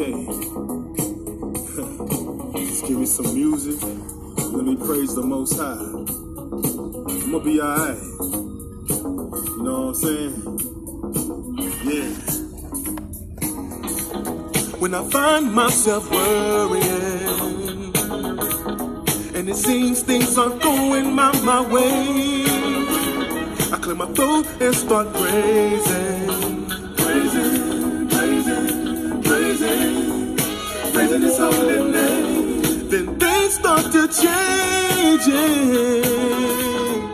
okay. 0.00 0.12
Just 2.54 2.86
give 2.86 2.98
me 2.98 3.06
some 3.06 3.34
music. 3.34 3.80
Let 4.52 4.64
me 4.64 4.76
praise 4.76 5.14
the 5.14 5.22
Most 5.22 5.58
High. 5.58 5.72
I'm 5.72 7.30
gonna 7.30 7.44
be 7.44 7.60
alright. 7.60 7.98
You 8.88 9.62
know 9.62 9.86
what 9.86 9.88
I'm 9.88 9.94
saying? 9.94 10.34
Yeah. 11.84 12.10
When 14.78 14.94
I 14.94 15.04
find 15.10 15.52
myself 15.52 16.10
worrying, 16.10 17.92
and 19.34 19.48
it 19.48 19.56
seems 19.56 20.02
things 20.02 20.38
aren't 20.38 20.62
going 20.62 21.14
my, 21.14 21.32
my 21.42 21.60
way, 21.60 22.44
I 23.72 23.78
clear 23.80 23.96
my 23.96 24.06
throat 24.06 24.46
and 24.60 24.74
start 24.74 25.12
praising. 25.12 26.09
Changing 35.24 37.10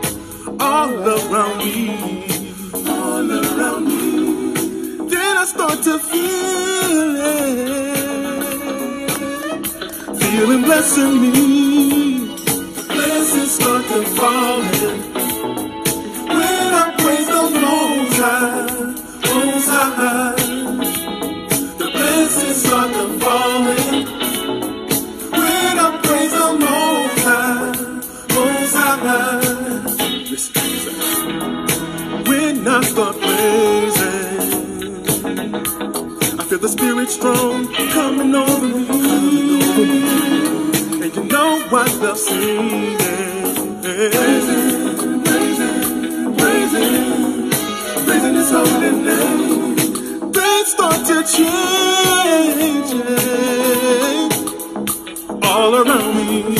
all 0.59 0.93
around 1.15 1.57
me, 1.57 1.75
all 2.87 3.31
around 3.31 3.85
me. 3.85 4.01
Then 5.09 5.37
I 5.37 5.45
start 5.45 5.83
to 5.83 5.99
feel 5.99 7.15
it, 7.33 7.67
feeling 10.19 10.61
blessing 10.63 11.21
me. 11.21 12.06
Strong 37.09 37.67
coming 37.91 38.35
over 38.35 38.67
me. 38.67 38.87
And 41.03 41.15
you 41.15 41.23
know 41.23 41.63
I 41.71 41.85
love 42.01 42.17
singing. 42.17 42.97
Praising, 43.81 45.23
praising, 45.23 46.35
praising, 46.37 47.49
praising 48.05 48.35
His 48.35 48.51
holy 48.51 48.91
name. 49.07 49.75
Things 50.33 50.67
start 50.71 50.99
to 51.07 51.23
change 51.35 52.91
all 55.43 55.71
around 55.75 56.15
me, 56.17 56.56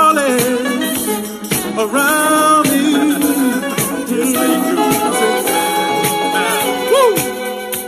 falling 0.00 0.66
around 1.84 2.64
me. 2.70 2.82
Yes, 4.10 4.30
they 4.38 4.52
do. 4.66 4.74
Woo! 6.92 7.12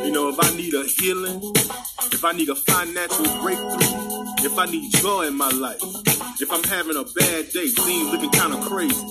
You 0.04 0.12
know, 0.12 0.28
if 0.28 0.38
I 0.46 0.48
need 0.60 0.74
a 0.74 0.84
healing, 0.84 1.38
if 2.16 2.22
I 2.24 2.32
need 2.32 2.50
a 2.50 2.54
financial 2.54 3.28
breakthrough, 3.42 3.92
if 4.48 4.58
I 4.58 4.66
need 4.66 4.92
joy 4.92 5.22
in 5.26 5.36
my 5.36 5.48
life, 5.48 5.82
if 6.40 6.50
I'm 6.52 6.64
having 6.64 6.96
a 6.96 7.04
bad 7.04 7.42
day, 7.56 7.68
things 7.68 8.06
looking 8.12 8.30
kind 8.30 8.52
of 8.52 8.60
crazy, 8.60 9.06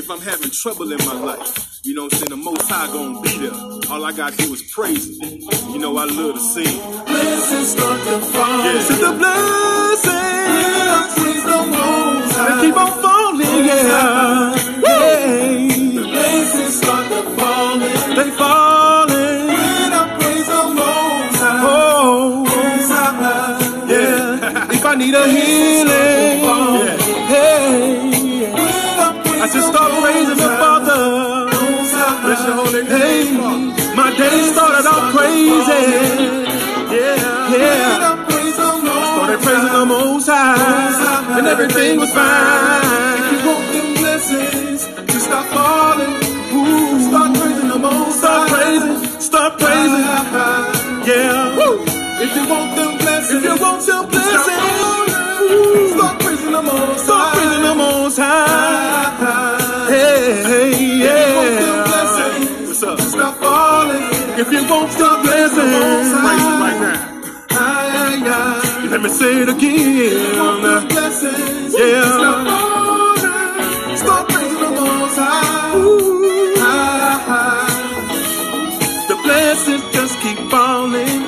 if 0.00 0.10
I'm 0.10 0.20
having 0.20 0.50
trouble 0.50 0.92
in 0.92 0.98
my 1.06 1.14
life, 1.14 1.80
you 1.84 1.94
know 1.94 2.04
I'm 2.04 2.10
saying? 2.10 2.30
The 2.36 2.36
Most 2.36 2.68
High 2.68 2.86
gonna 2.92 3.20
be 3.22 3.32
there. 3.42 3.56
All 3.90 4.04
I 4.04 4.12
gotta 4.12 4.36
do 4.36 4.52
is 4.52 4.62
praise 4.74 5.04
Him. 5.08 5.40
You 5.72 5.78
know 5.78 5.96
I 5.96 6.04
love 6.04 6.34
to 6.34 6.40
sing. 6.40 6.76
Blessings 7.06 7.72
start 7.72 7.98
to 8.08 8.14
fall. 8.32 8.58
Yeah. 8.64 8.96
The 9.04 9.12
blessings. 9.18 10.41
Keep 12.62 12.76
on 12.76 13.02
falling, 13.02 13.64
yeah. 13.66 14.61
And 41.38 41.46
everything 41.46 41.98
was 41.98 42.12
fine. 42.12 43.18
If 43.18 43.32
you 43.32 43.40
want 43.48 43.66
them 43.72 43.88
blessings 43.94 44.80
to 44.86 45.18
stop 45.20 45.46
falling, 45.54 46.14
ooh, 46.52 47.00
start 47.08 47.30
praising 47.38 47.68
the 47.68 47.78
Most 47.78 48.20
High. 48.20 48.46
Start 48.46 48.50
praising, 48.52 49.20
start 49.20 49.52
praising. 49.58 50.04
Ah. 50.04 51.04
Yeah. 51.06 51.56
Woo. 51.56 51.84
If 52.24 52.30
you 52.36 52.44
want 52.48 52.76
them 52.76 52.98
blessings, 52.98 53.42
if 53.42 53.44
you 53.44 53.56
want 53.64 53.80
them 53.86 54.04
blessings, 54.08 54.68
ooh, 55.50 55.88
start 55.96 56.20
praising 56.20 56.52
the 56.52 56.62
Most 56.62 57.06
High. 57.06 57.06
Start 57.06 57.34
praising 57.36 57.62
the 57.62 57.74
Most 57.74 58.16
High. 58.18 58.26
Ah. 59.24 59.86
Hey, 59.88 60.42
hey, 60.50 60.70
yeah. 61.04 61.82
What's 62.66 62.82
up? 62.82 63.00
Stop 63.00 63.36
falling. 63.38 64.02
If 64.38 64.50
you 64.50 64.62
won't 64.68 64.90
stop 64.92 65.22
blessing, 65.22 65.68
praise 66.24 66.51
say 69.12 69.42
it 69.42 69.48
again. 69.48 70.88
Blessings, 70.88 71.74
yeah. 71.78 72.02
Stop 72.02 72.46
falling. 72.48 73.96
Stop 73.96 74.28
praising 74.28 74.60
the 74.60 74.70
Most 74.80 75.18
High. 75.18 75.72
The 79.08 79.16
blessings 79.24 79.84
just 79.92 80.14
keep 80.22 80.38
falling. 80.50 81.22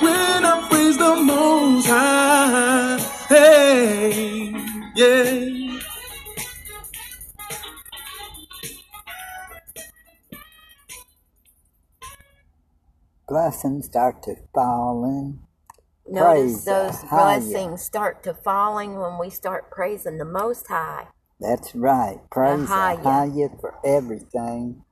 When 0.00 0.44
I 0.52 0.66
praise 0.68 0.98
the 0.98 1.14
Most 1.22 1.86
High. 1.86 2.98
Hey, 3.28 4.52
yeah. 4.96 5.60
blessings 13.30 13.86
start 13.86 14.24
to 14.24 14.34
fall 14.52 15.04
in. 15.04 15.49
Notice 16.10 16.64
Praise 16.64 16.64
those 16.64 17.04
blessings 17.04 17.82
start 17.82 18.24
to 18.24 18.34
falling 18.34 18.98
when 18.98 19.16
we 19.16 19.30
start 19.30 19.70
praising 19.70 20.18
the 20.18 20.24
Most 20.24 20.66
High. 20.66 21.06
That's 21.38 21.72
right. 21.72 22.18
Praise 22.32 22.66
the 22.66 22.74
Ahaya. 22.74 23.02
Haya 23.02 23.48
for 23.60 23.78
everything. 23.84 24.82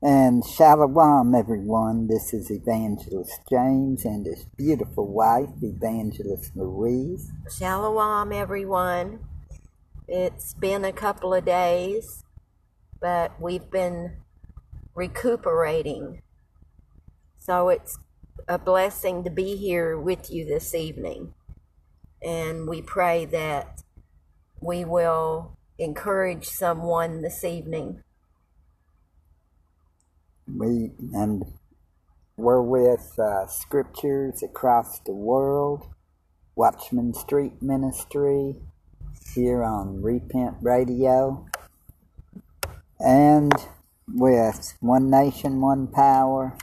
And 0.00 0.42
shalom, 0.42 1.34
everyone. 1.34 2.06
This 2.08 2.32
is 2.32 2.50
Evangelist 2.50 3.40
James 3.50 4.06
and 4.06 4.24
his 4.24 4.46
beautiful 4.56 5.06
wife, 5.06 5.50
Evangelist 5.60 6.52
Louise. 6.56 7.30
Shalom, 7.54 8.32
everyone. 8.32 9.20
It's 10.08 10.54
been 10.54 10.82
a 10.82 10.92
couple 10.92 11.34
of 11.34 11.44
days, 11.44 12.24
but 13.02 13.38
we've 13.38 13.70
been 13.70 14.16
recuperating. 14.94 16.22
So 17.38 17.68
it's 17.68 17.98
a 18.48 18.58
blessing 18.58 19.24
to 19.24 19.30
be 19.30 19.56
here 19.56 19.98
with 19.98 20.30
you 20.30 20.44
this 20.44 20.74
evening. 20.74 21.34
and 22.22 22.68
we 22.68 22.82
pray 22.82 23.24
that 23.24 23.82
we 24.60 24.84
will 24.84 25.56
encourage 25.78 26.46
someone 26.48 27.22
this 27.22 27.44
evening. 27.44 28.02
We 30.46 30.92
and 31.12 31.44
we're 32.36 32.62
with 32.62 33.18
uh, 33.18 33.46
scriptures 33.46 34.42
across 34.42 35.00
the 35.00 35.12
world, 35.12 35.88
Watchman 36.56 37.14
Street 37.14 37.62
Ministry 37.62 38.56
here 39.34 39.62
on 39.62 40.02
Repent 40.02 40.56
Radio, 40.60 41.46
and 43.00 43.52
with 44.08 44.74
One 44.80 45.10
Nation, 45.10 45.60
One 45.60 45.88
Power 45.88 46.56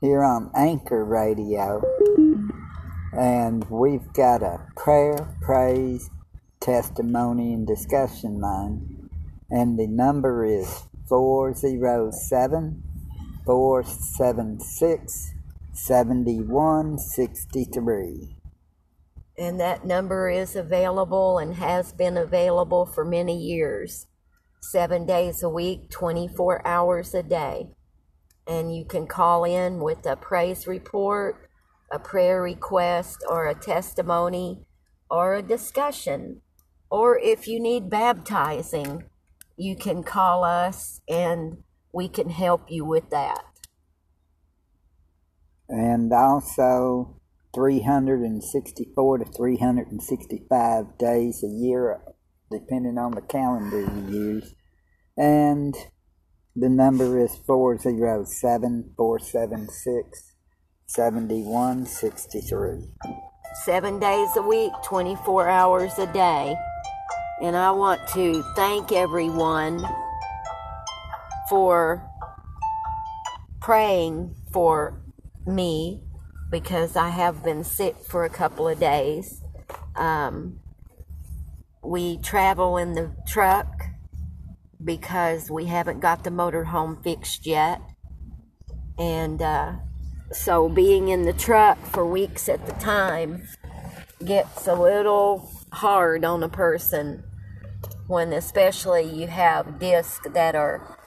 here 0.00 0.22
on 0.22 0.44
um, 0.44 0.50
Anchor 0.54 1.04
Radio. 1.04 1.82
And 3.12 3.68
we've 3.70 4.12
got 4.12 4.42
a 4.42 4.66
prayer, 4.76 5.34
praise, 5.40 6.10
testimony, 6.60 7.54
and 7.54 7.66
discussion 7.66 8.40
line. 8.40 9.10
And 9.50 9.76
the 9.78 9.86
number 9.86 10.44
is 10.44 10.84
407 11.08 12.82
476 13.46 15.32
7163. 15.72 18.36
And 19.38 19.60
that 19.60 19.84
number 19.84 20.30
is 20.30 20.56
available 20.56 21.38
and 21.38 21.54
has 21.54 21.92
been 21.92 22.16
available 22.16 22.86
for 22.86 23.04
many 23.04 23.38
years 23.38 24.06
seven 24.60 25.06
days 25.06 25.42
a 25.42 25.48
week, 25.48 25.90
24 25.90 26.66
hours 26.66 27.14
a 27.14 27.22
day. 27.22 27.68
And 28.46 28.74
you 28.74 28.84
can 28.84 29.06
call 29.06 29.44
in 29.44 29.80
with 29.80 30.06
a 30.06 30.16
praise 30.16 30.66
report, 30.66 31.48
a 31.90 31.98
prayer 31.98 32.42
request, 32.42 33.24
or 33.28 33.46
a 33.46 33.54
testimony, 33.54 34.66
or 35.10 35.34
a 35.34 35.42
discussion. 35.42 36.42
Or 36.90 37.18
if 37.18 37.48
you 37.48 37.58
need 37.58 37.90
baptizing, 37.90 39.04
you 39.56 39.76
can 39.76 40.02
call 40.02 40.44
us 40.44 41.00
and 41.08 41.58
we 41.92 42.08
can 42.08 42.28
help 42.28 42.70
you 42.70 42.84
with 42.84 43.10
that. 43.10 43.44
And 45.68 46.12
also 46.12 47.20
364 47.54 49.18
to 49.18 49.24
365 49.24 50.98
days 50.98 51.42
a 51.42 51.48
year, 51.48 52.00
depending 52.52 52.98
on 52.98 53.12
the 53.12 53.22
calendar 53.22 53.80
you 53.80 54.34
use. 54.34 54.54
And 55.16 55.74
the 56.56 56.70
number 56.70 57.22
is 57.22 57.36
407 57.46 58.94
476 58.96 60.32
7163. 60.86 62.88
Seven 63.64 63.98
days 63.98 64.28
a 64.36 64.42
week, 64.42 64.70
24 64.84 65.48
hours 65.48 65.98
a 65.98 66.06
day. 66.12 66.54
And 67.42 67.56
I 67.56 67.72
want 67.72 68.06
to 68.14 68.42
thank 68.54 68.92
everyone 68.92 69.84
for 71.50 72.08
praying 73.60 74.34
for 74.52 75.02
me 75.46 76.00
because 76.50 76.96
I 76.96 77.10
have 77.10 77.44
been 77.44 77.64
sick 77.64 77.98
for 77.98 78.24
a 78.24 78.30
couple 78.30 78.66
of 78.66 78.80
days. 78.80 79.42
Um, 79.94 80.60
we 81.82 82.16
travel 82.18 82.78
in 82.78 82.94
the 82.94 83.12
truck 83.26 83.85
because 84.82 85.50
we 85.50 85.66
haven't 85.66 86.00
got 86.00 86.24
the 86.24 86.30
motorhome 86.30 87.02
fixed 87.02 87.46
yet. 87.46 87.80
And 88.98 89.40
uh, 89.42 89.72
so 90.32 90.68
being 90.68 91.08
in 91.08 91.22
the 91.22 91.32
truck 91.32 91.78
for 91.86 92.06
weeks 92.06 92.48
at 92.48 92.66
the 92.66 92.72
time 92.72 93.46
gets 94.24 94.66
a 94.66 94.74
little 94.74 95.50
hard 95.72 96.24
on 96.24 96.42
a 96.42 96.48
person 96.48 97.22
when 98.06 98.32
especially 98.32 99.04
you 99.04 99.26
have 99.26 99.78
discs 99.78 100.26
that 100.32 100.54
are 100.54 100.98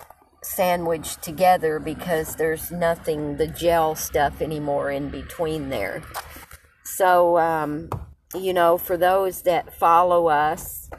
sandwiched 0.44 1.22
together 1.22 1.80
because 1.80 2.36
there's 2.36 2.72
nothing 2.72 3.38
the 3.38 3.48
gel 3.48 3.96
stuff 3.96 4.42
anymore 4.42 4.90
in 4.90 5.10
between 5.10 5.70
there 5.70 6.02
so 6.84 7.38
um, 7.38 7.90
you 8.36 8.54
know 8.54 8.78
for 8.78 8.96
those 8.96 9.42
that 9.42 9.74
follow 9.74 10.28
us 10.28 10.90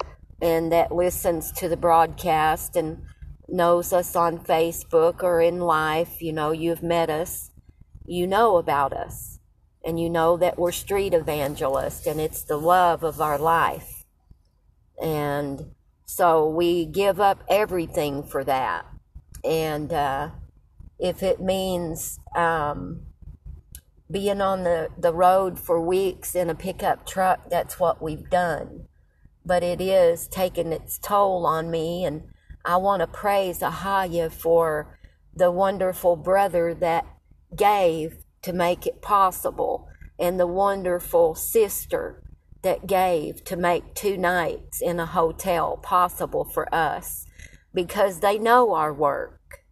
and 0.40 0.72
that 0.72 0.92
listens 0.92 1.52
to 1.52 1.68
the 1.68 1.76
broadcast 1.76 2.76
and 2.76 3.02
knows 3.48 3.92
us 3.92 4.14
on 4.16 4.38
facebook 4.38 5.22
or 5.22 5.40
in 5.40 5.60
life. 5.60 6.22
You 6.22 6.32
know 6.32 6.52
you've 6.52 6.82
met 6.82 7.10
us. 7.10 7.50
You 8.06 8.26
know 8.26 8.56
about 8.56 8.92
us. 8.92 9.38
And 9.84 9.98
you 9.98 10.10
know 10.10 10.36
that 10.36 10.58
we're 10.58 10.72
street 10.72 11.14
evangelists 11.14 12.06
and 12.06 12.20
it's 12.20 12.44
the 12.44 12.58
love 12.58 13.02
of 13.02 13.20
our 13.20 13.38
life. 13.38 14.04
And 15.02 15.72
so 16.04 16.48
we 16.48 16.84
give 16.84 17.20
up 17.20 17.42
everything 17.48 18.22
for 18.22 18.44
that. 18.44 18.84
And 19.42 19.90
uh, 19.92 20.30
if 20.98 21.22
it 21.22 21.40
means 21.40 22.20
um, 22.36 23.06
being 24.10 24.42
on 24.42 24.64
the, 24.64 24.88
the 24.98 25.14
road 25.14 25.58
for 25.58 25.80
weeks 25.80 26.34
in 26.34 26.50
a 26.50 26.54
pickup 26.54 27.06
truck, 27.06 27.48
that's 27.48 27.80
what 27.80 28.02
we've 28.02 28.28
done. 28.28 28.86
But 29.44 29.62
it 29.62 29.80
is 29.80 30.28
taking 30.28 30.72
its 30.72 30.98
toll 30.98 31.46
on 31.46 31.70
me, 31.70 32.04
and 32.04 32.22
I 32.64 32.76
want 32.76 33.00
to 33.00 33.06
praise 33.06 33.60
Ahaya 33.60 34.30
for 34.30 34.98
the 35.34 35.50
wonderful 35.50 36.16
brother 36.16 36.74
that 36.74 37.06
gave 37.56 38.18
to 38.42 38.52
make 38.52 38.86
it 38.86 39.02
possible, 39.02 39.88
and 40.18 40.38
the 40.38 40.46
wonderful 40.46 41.34
sister 41.34 42.22
that 42.62 42.86
gave 42.86 43.42
to 43.44 43.56
make 43.56 43.94
two 43.94 44.16
nights 44.16 44.82
in 44.82 45.00
a 45.00 45.06
hotel 45.06 45.78
possible 45.78 46.44
for 46.44 46.72
us 46.74 47.26
because 47.72 48.20
they 48.20 48.38
know 48.38 48.74
our 48.74 48.92
work. 48.92 49.64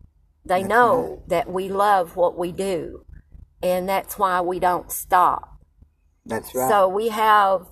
They 0.44 0.62
know 0.62 1.22
that 1.26 1.50
we 1.50 1.68
love 1.68 2.16
what 2.16 2.38
we 2.38 2.52
do, 2.52 3.04
and 3.62 3.86
that's 3.86 4.18
why 4.18 4.40
we 4.40 4.58
don't 4.58 4.90
stop. 4.90 5.58
That's 6.24 6.54
right. 6.54 6.70
So 6.70 6.88
we 6.88 7.08
have 7.08 7.66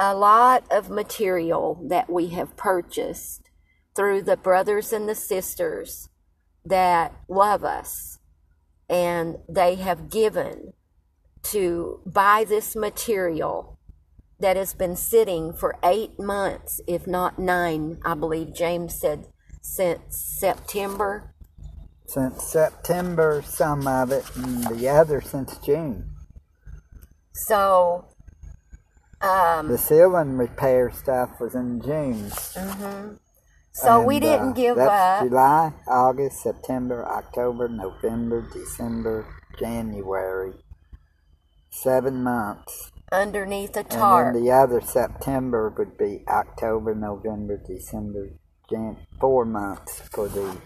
a 0.00 0.14
lot 0.14 0.64
of 0.72 0.90
material 0.90 1.84
that 1.90 2.10
we 2.10 2.28
have 2.30 2.56
purchased 2.56 3.50
through 3.94 4.22
the 4.22 4.36
brothers 4.38 4.92
and 4.94 5.08
the 5.08 5.14
sisters 5.14 6.08
that 6.64 7.14
love 7.28 7.64
us, 7.64 8.18
and 8.88 9.36
they 9.48 9.76
have 9.76 10.10
given 10.10 10.72
to 11.42 12.00
buy 12.06 12.44
this 12.48 12.74
material 12.76 13.78
that 14.40 14.56
has 14.56 14.74
been 14.74 14.96
sitting 14.96 15.52
for 15.52 15.78
eight 15.84 16.18
months, 16.18 16.80
if 16.88 17.06
not 17.06 17.38
nine, 17.38 17.98
I 18.04 18.14
believe 18.14 18.54
James 18.54 18.98
said 18.98 19.28
since 19.62 20.16
September. 20.40 21.34
since 22.06 22.42
September, 22.44 23.42
some 23.46 23.86
of 23.86 24.12
it, 24.12 24.24
and 24.36 24.64
the 24.66 24.88
other 24.88 25.20
since 25.20 25.58
June. 25.58 26.10
So, 27.34 28.09
um, 29.22 29.68
The 29.68 29.78
ceiling 29.78 30.36
repair 30.36 30.90
stuff 30.90 31.40
was 31.40 31.54
in 31.54 31.80
June. 31.82 32.30
so 33.72 34.02
we 34.02 34.20
didn't 34.20 34.50
uh, 34.50 34.52
give 34.52 34.78
up. 34.78 35.24
July, 35.28 35.72
August, 35.86 36.42
September, 36.42 37.06
October, 37.06 37.68
November, 37.68 38.46
December, 38.52 39.26
January. 39.58 40.52
Seven 41.70 42.22
months. 42.24 42.90
underneath 43.12 43.76
a 43.76 43.80
And 43.80 43.90
then 43.90 44.42
the 44.44 44.50
other 44.50 44.80
September 44.80 45.72
would 45.76 45.96
be 45.96 46.24
October, 46.28 46.94
November, 46.94 47.56
December, 47.58 48.30
Jan. 48.68 48.96
Four 49.20 49.44
months 49.44 50.00
for 50.12 50.28
the 50.28 50.56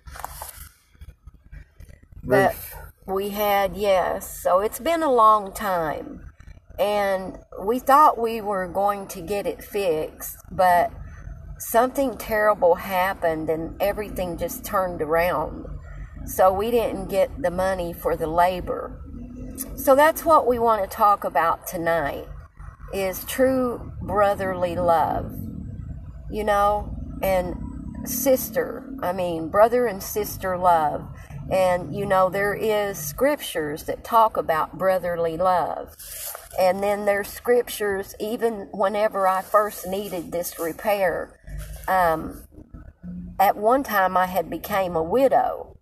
But 2.23 2.55
roof. 2.55 2.75
we 3.07 3.31
had, 3.31 3.77
yes. 3.77 4.41
So 4.43 4.61
it's 4.61 4.79
been 4.81 5.03
a 5.03 5.13
long 5.13 5.53
time. 5.53 6.31
And 6.79 7.39
we 7.61 7.79
thought 7.79 8.19
we 8.19 8.41
were 8.41 8.67
going 8.67 9.07
to 9.09 9.21
get 9.21 9.47
it 9.47 9.63
fixed, 9.63 10.39
but 10.51 10.91
something 11.59 12.17
terrible 12.17 12.75
happened 12.75 13.49
and 13.49 13.81
everything 13.81 14.37
just 14.37 14.65
turned 14.65 15.01
around. 15.01 15.67
So 16.27 16.53
we 16.53 16.71
didn't 16.71 17.09
get 17.09 17.43
the 17.43 17.51
money 17.51 17.93
for 17.93 18.17
the 18.17 18.27
labor. 18.27 19.01
So 19.77 19.95
that's 19.95 20.25
what 20.25 20.47
we 20.47 20.59
want 20.59 20.83
to 20.83 20.89
talk 20.89 21.25
about 21.25 21.67
tonight 21.67 22.27
is 22.93 23.25
true 23.25 23.93
brotherly 24.03 24.75
love. 24.75 25.33
You 26.31 26.45
know, 26.45 26.97
and 27.23 27.55
sister, 28.05 28.91
I 29.03 29.13
mean 29.13 29.49
brother 29.49 29.87
and 29.87 30.03
sister 30.03 30.57
love. 30.57 31.07
And 31.51 31.95
you 31.95 32.07
know 32.07 32.31
there 32.31 32.55
is 32.55 32.99
scriptures 32.99 33.85
that 33.85 34.03
talk 34.03 34.37
about 34.37 34.79
brotherly 34.79 35.37
love. 35.37 35.95
And 36.59 36.83
then 36.83 37.05
there's 37.05 37.29
scriptures 37.29 38.15
even 38.21 38.69
whenever 38.73 39.27
I 39.27 39.43
first 39.43 39.87
needed 39.87 40.31
this 40.33 40.59
repair. 40.59 41.39
Um, 41.89 42.45
at 43.39 43.57
one 43.57 43.83
time 43.83 44.17
I 44.17 44.27
had 44.27 44.49
became 44.49 44.95
a 44.95 45.03
widow 45.03 45.77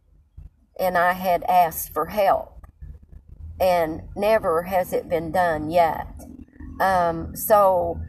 and 0.79 0.97
I 0.97 1.13
had 1.13 1.45
asked 1.45 1.93
for 1.93 2.07
help 2.07 2.67
and 3.61 4.03
never 4.17 4.65
has 4.65 4.93
it 4.93 5.09
been 5.09 5.31
done 5.31 5.71
yet. 5.71 6.09
Um, 6.81 7.37
so 7.37 8.01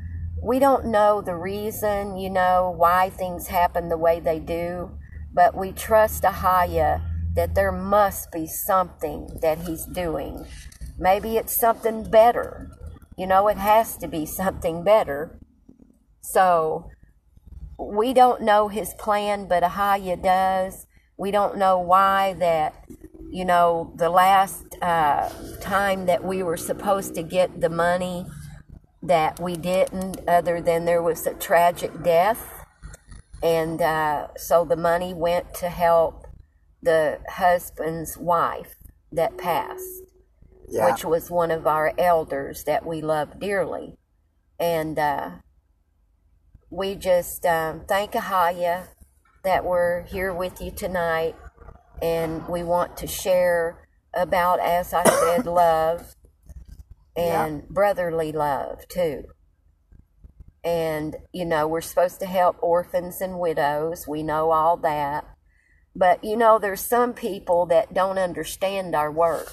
we 0.41 0.59
don't 0.59 0.85
know 0.85 1.21
the 1.21 1.35
reason, 1.35 2.17
you 2.17 2.29
know, 2.29 2.73
why 2.75 3.09
things 3.09 3.47
happen 3.47 3.89
the 3.89 3.97
way 3.97 4.19
they 4.19 4.39
do, 4.39 4.91
but 5.33 5.55
we 5.55 5.71
trust 5.71 6.23
Ahaya 6.23 7.01
that 7.35 7.55
there 7.55 7.71
must 7.71 8.31
be 8.31 8.47
something 8.47 9.27
that 9.41 9.59
he's 9.59 9.85
doing. 9.85 10.45
Maybe 10.97 11.37
it's 11.37 11.59
something 11.59 12.09
better. 12.09 12.69
You 13.17 13.27
know, 13.27 13.47
it 13.47 13.57
has 13.57 13.97
to 13.97 14.07
be 14.07 14.25
something 14.25 14.83
better. 14.83 15.39
So 16.21 16.89
we 17.77 18.13
don't 18.13 18.41
know 18.41 18.67
his 18.67 18.93
plan, 18.95 19.47
but 19.47 19.63
Ahaya 19.63 20.21
does. 20.21 20.87
We 21.17 21.31
don't 21.31 21.57
know 21.57 21.79
why 21.79 22.33
that, 22.39 22.85
you 23.29 23.45
know, 23.45 23.93
the 23.95 24.09
last 24.09 24.63
uh, 24.81 25.29
time 25.61 26.05
that 26.05 26.23
we 26.23 26.43
were 26.43 26.57
supposed 26.57 27.15
to 27.15 27.23
get 27.23 27.61
the 27.61 27.69
money 27.69 28.25
that 29.01 29.39
we 29.39 29.55
didn't, 29.57 30.21
other 30.27 30.61
than 30.61 30.85
there 30.85 31.01
was 31.01 31.27
a 31.27 31.33
tragic 31.33 32.03
death. 32.03 32.65
And 33.43 33.81
uh, 33.81 34.29
so 34.37 34.63
the 34.63 34.77
money 34.77 35.13
went 35.13 35.53
to 35.55 35.69
help 35.69 36.25
the 36.81 37.19
husband's 37.29 38.17
wife 38.17 38.75
that 39.11 39.37
passed, 39.37 40.03
Yeah. 40.73 40.89
which 40.89 41.05
was 41.05 41.29
one 41.29 41.51
of 41.51 41.67
our 41.67 41.93
elders 41.99 42.63
that 42.63 42.83
we 42.83 42.99
love 42.99 43.39
dearly. 43.39 43.95
And 44.59 44.97
uh, 44.97 45.29
we 46.71 46.95
just 46.95 47.45
um, 47.45 47.83
thank 47.87 48.13
Ahaya 48.13 48.87
that 49.43 49.63
we're 49.63 50.01
here 50.01 50.33
with 50.33 50.59
you 50.61 50.71
tonight. 50.71 51.35
And 52.01 52.47
we 52.47 52.63
want 52.63 52.97
to 52.97 53.07
share 53.07 53.87
about, 54.15 54.59
as 54.61 54.95
I 54.95 55.03
said, 55.03 55.45
love 55.45 56.15
and 57.15 57.69
brotherly 57.69 58.31
love 58.31 58.87
too. 58.87 59.25
And, 60.63 61.17
you 61.31 61.45
know, 61.45 61.67
we're 61.67 61.81
supposed 61.81 62.19
to 62.21 62.25
help 62.25 62.57
orphans 62.63 63.21
and 63.21 63.37
widows. 63.39 64.07
We 64.07 64.23
know 64.23 64.49
all 64.49 64.77
that. 64.77 65.27
But, 65.95 66.23
you 66.23 66.35
know, 66.35 66.57
there's 66.57 66.81
some 66.81 67.13
people 67.13 67.67
that 67.67 67.93
don't 67.93 68.17
understand 68.17 68.95
our 68.95 69.11
work. 69.11 69.51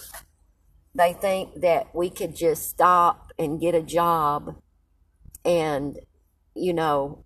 They 0.94 1.12
think 1.12 1.60
that 1.60 1.94
we 1.94 2.10
could 2.10 2.34
just 2.34 2.68
stop 2.68 3.32
and 3.38 3.60
get 3.60 3.74
a 3.74 3.82
job 3.82 4.56
and, 5.44 5.98
you 6.54 6.72
know, 6.72 7.24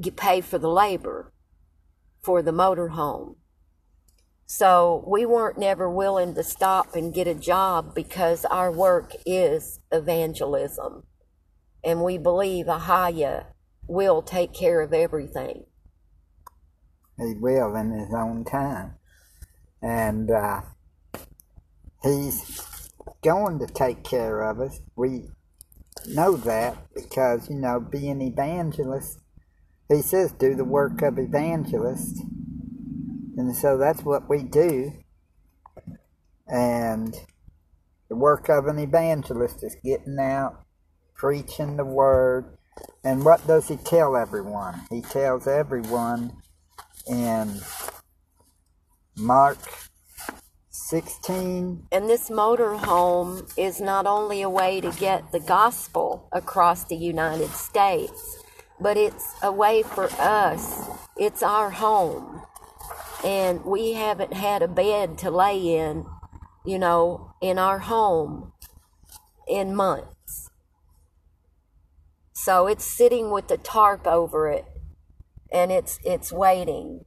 get 0.00 0.16
paid 0.16 0.44
for 0.44 0.58
the 0.58 0.68
labor 0.68 1.32
for 2.22 2.42
the 2.42 2.52
motorhome. 2.52 3.36
So 4.46 5.04
we 5.06 5.26
weren't 5.26 5.58
never 5.58 5.90
willing 5.90 6.34
to 6.34 6.42
stop 6.44 6.94
and 6.94 7.12
get 7.12 7.26
a 7.26 7.34
job 7.34 7.94
because 7.94 8.44
our 8.44 8.70
work 8.70 9.12
is 9.24 9.80
evangelism. 9.90 11.02
And 11.82 12.02
we 12.02 12.18
believe 12.18 12.66
Ahaya 12.66 13.46
will 13.88 14.22
take 14.22 14.52
care 14.52 14.80
of 14.80 14.92
everything. 14.92 15.64
He 17.18 17.34
will 17.34 17.74
in 17.74 17.90
his 17.90 18.14
own 18.14 18.44
time. 18.44 18.94
And 19.82 20.30
uh, 20.30 20.62
he's 22.02 22.60
going 23.26 23.58
to 23.58 23.66
take 23.66 24.04
care 24.04 24.48
of 24.48 24.60
us. 24.60 24.80
We 24.94 25.24
know 26.06 26.36
that 26.36 26.76
because, 26.94 27.50
you 27.50 27.56
know, 27.56 27.80
being 27.80 28.22
evangelists, 28.22 29.18
he 29.88 30.00
says, 30.00 30.30
do 30.30 30.54
the 30.54 30.64
work 30.64 31.02
of 31.02 31.18
evangelists. 31.18 32.22
And 33.36 33.56
so 33.56 33.76
that's 33.78 34.02
what 34.04 34.30
we 34.30 34.44
do. 34.44 34.92
And 36.46 37.16
the 38.08 38.14
work 38.14 38.48
of 38.48 38.68
an 38.68 38.78
evangelist 38.78 39.64
is 39.64 39.76
getting 39.84 40.20
out, 40.20 40.64
preaching 41.16 41.76
the 41.76 41.84
word. 41.84 42.56
And 43.02 43.24
what 43.24 43.44
does 43.48 43.66
he 43.66 43.76
tell 43.76 44.16
everyone? 44.16 44.82
He 44.88 45.02
tells 45.02 45.48
everyone 45.48 46.36
in 47.08 47.60
Mark 49.16 49.58
16, 50.88 51.88
And 51.90 52.08
this 52.08 52.30
motorhome 52.30 53.52
is 53.58 53.80
not 53.80 54.06
only 54.06 54.40
a 54.42 54.48
way 54.48 54.80
to 54.80 54.92
get 54.92 55.32
the 55.32 55.40
gospel 55.40 56.28
across 56.30 56.84
the 56.84 56.94
United 56.94 57.50
States, 57.50 58.38
but 58.80 58.96
it's 58.96 59.34
a 59.42 59.50
way 59.50 59.82
for 59.82 60.04
us. 60.20 60.88
It's 61.16 61.42
our 61.42 61.70
home. 61.70 62.42
And 63.24 63.64
we 63.64 63.94
haven't 63.94 64.34
had 64.34 64.62
a 64.62 64.68
bed 64.68 65.18
to 65.18 65.30
lay 65.32 65.58
in, 65.76 66.06
you 66.64 66.78
know, 66.78 67.34
in 67.42 67.58
our 67.58 67.80
home 67.80 68.52
in 69.48 69.74
months. 69.74 70.50
So 72.32 72.68
it's 72.68 72.84
sitting 72.84 73.32
with 73.32 73.48
the 73.48 73.58
tarp 73.58 74.06
over 74.06 74.48
it 74.48 74.66
and 75.50 75.72
it's 75.72 75.98
it's 76.04 76.30
waiting 76.30 77.06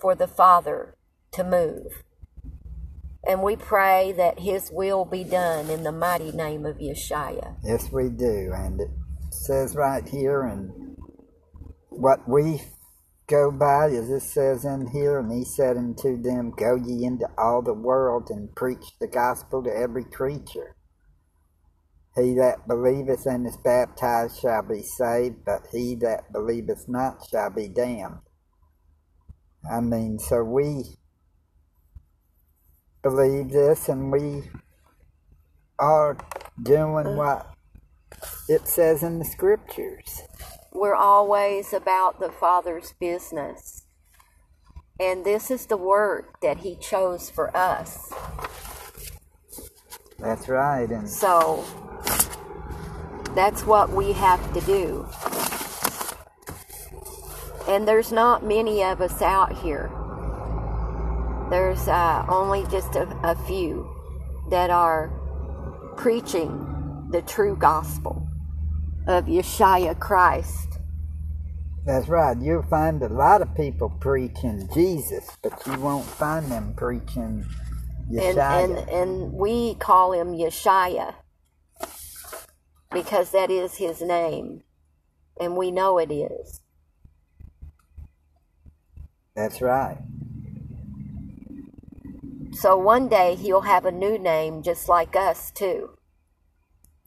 for 0.00 0.14
the 0.14 0.28
Father 0.28 0.94
to 1.32 1.42
move. 1.42 2.04
And 3.28 3.42
we 3.42 3.56
pray 3.56 4.12
that 4.12 4.38
his 4.38 4.70
will 4.72 5.04
be 5.04 5.22
done 5.22 5.68
in 5.68 5.82
the 5.82 5.92
mighty 5.92 6.32
name 6.32 6.64
of 6.64 6.78
Yeshua. 6.78 7.56
yes, 7.62 7.92
we 7.92 8.08
do. 8.08 8.50
And 8.54 8.80
it 8.80 8.88
says 9.30 9.76
right 9.76 10.08
here, 10.08 10.44
and 10.44 10.96
what 11.90 12.26
we 12.26 12.62
go 13.26 13.50
by, 13.50 13.90
as 13.90 14.08
it 14.08 14.22
says 14.22 14.64
in 14.64 14.86
here, 14.86 15.18
and 15.18 15.30
he 15.30 15.44
said 15.44 15.76
unto 15.76 16.20
them, 16.20 16.54
Go 16.56 16.76
ye 16.76 17.04
into 17.04 17.28
all 17.36 17.60
the 17.60 17.74
world 17.74 18.30
and 18.30 18.54
preach 18.56 18.94
the 18.98 19.06
gospel 19.06 19.62
to 19.62 19.70
every 19.70 20.04
creature. 20.04 20.74
He 22.16 22.34
that 22.34 22.66
believeth 22.66 23.26
and 23.26 23.46
is 23.46 23.58
baptized 23.58 24.40
shall 24.40 24.62
be 24.62 24.82
saved, 24.82 25.44
but 25.44 25.66
he 25.70 25.94
that 25.96 26.32
believeth 26.32 26.88
not 26.88 27.26
shall 27.30 27.50
be 27.50 27.68
damned. 27.68 28.20
I 29.70 29.80
mean, 29.80 30.18
so 30.18 30.42
we 30.42 30.96
believe 33.02 33.50
this 33.50 33.88
and 33.88 34.10
we 34.10 34.50
are 35.78 36.16
doing 36.62 37.06
uh. 37.06 37.14
what 37.14 37.54
it 38.48 38.66
says 38.66 39.02
in 39.02 39.18
the 39.18 39.24
scriptures. 39.24 40.22
We're 40.72 40.94
always 40.94 41.72
about 41.72 42.20
the 42.20 42.30
Father's 42.30 42.94
business. 43.00 43.84
And 45.00 45.24
this 45.24 45.50
is 45.50 45.66
the 45.66 45.76
work 45.76 46.40
that 46.40 46.58
he 46.58 46.76
chose 46.76 47.30
for 47.30 47.56
us. 47.56 48.12
That's 50.18 50.48
right. 50.48 50.90
And 50.90 51.08
So 51.08 51.64
that's 53.34 53.64
what 53.64 53.90
we 53.90 54.12
have 54.12 54.52
to 54.54 54.60
do. 54.62 55.06
And 57.68 57.86
there's 57.86 58.10
not 58.10 58.44
many 58.44 58.82
of 58.82 59.00
us 59.00 59.22
out 59.22 59.58
here. 59.58 59.90
There's 61.50 61.88
uh, 61.88 62.26
only 62.28 62.64
just 62.70 62.94
a, 62.96 63.08
a 63.24 63.34
few 63.46 63.88
that 64.50 64.70
are 64.70 65.10
preaching 65.96 67.08
the 67.10 67.22
true 67.22 67.56
gospel 67.56 68.28
of 69.06 69.26
Yeshua 69.26 69.98
Christ. 69.98 70.78
that's 71.86 72.08
right. 72.08 72.36
You'll 72.40 72.62
find 72.64 73.02
a 73.02 73.08
lot 73.08 73.42
of 73.42 73.54
people 73.56 73.90
preaching 74.00 74.68
Jesus, 74.74 75.28
but 75.42 75.66
you 75.66 75.78
won't 75.80 76.06
find 76.06 76.46
them 76.50 76.74
preaching 76.76 77.46
And, 78.60 78.78
and, 78.78 78.90
and 78.90 79.32
we 79.32 79.74
call 79.76 80.12
him 80.12 80.34
Yeshua 80.34 81.14
because 82.92 83.30
that 83.32 83.50
is 83.50 83.76
his 83.76 84.02
name. 84.02 84.62
And 85.40 85.56
we 85.56 85.70
know 85.70 85.98
it 85.98 86.12
is. 86.12 86.60
that's 89.36 89.62
right. 89.62 89.98
So 92.58 92.76
one 92.76 93.08
day 93.08 93.36
he'll 93.36 93.60
have 93.60 93.84
a 93.84 93.92
new 93.92 94.18
name 94.18 94.64
just 94.64 94.88
like 94.88 95.14
us, 95.14 95.52
too. 95.52 95.90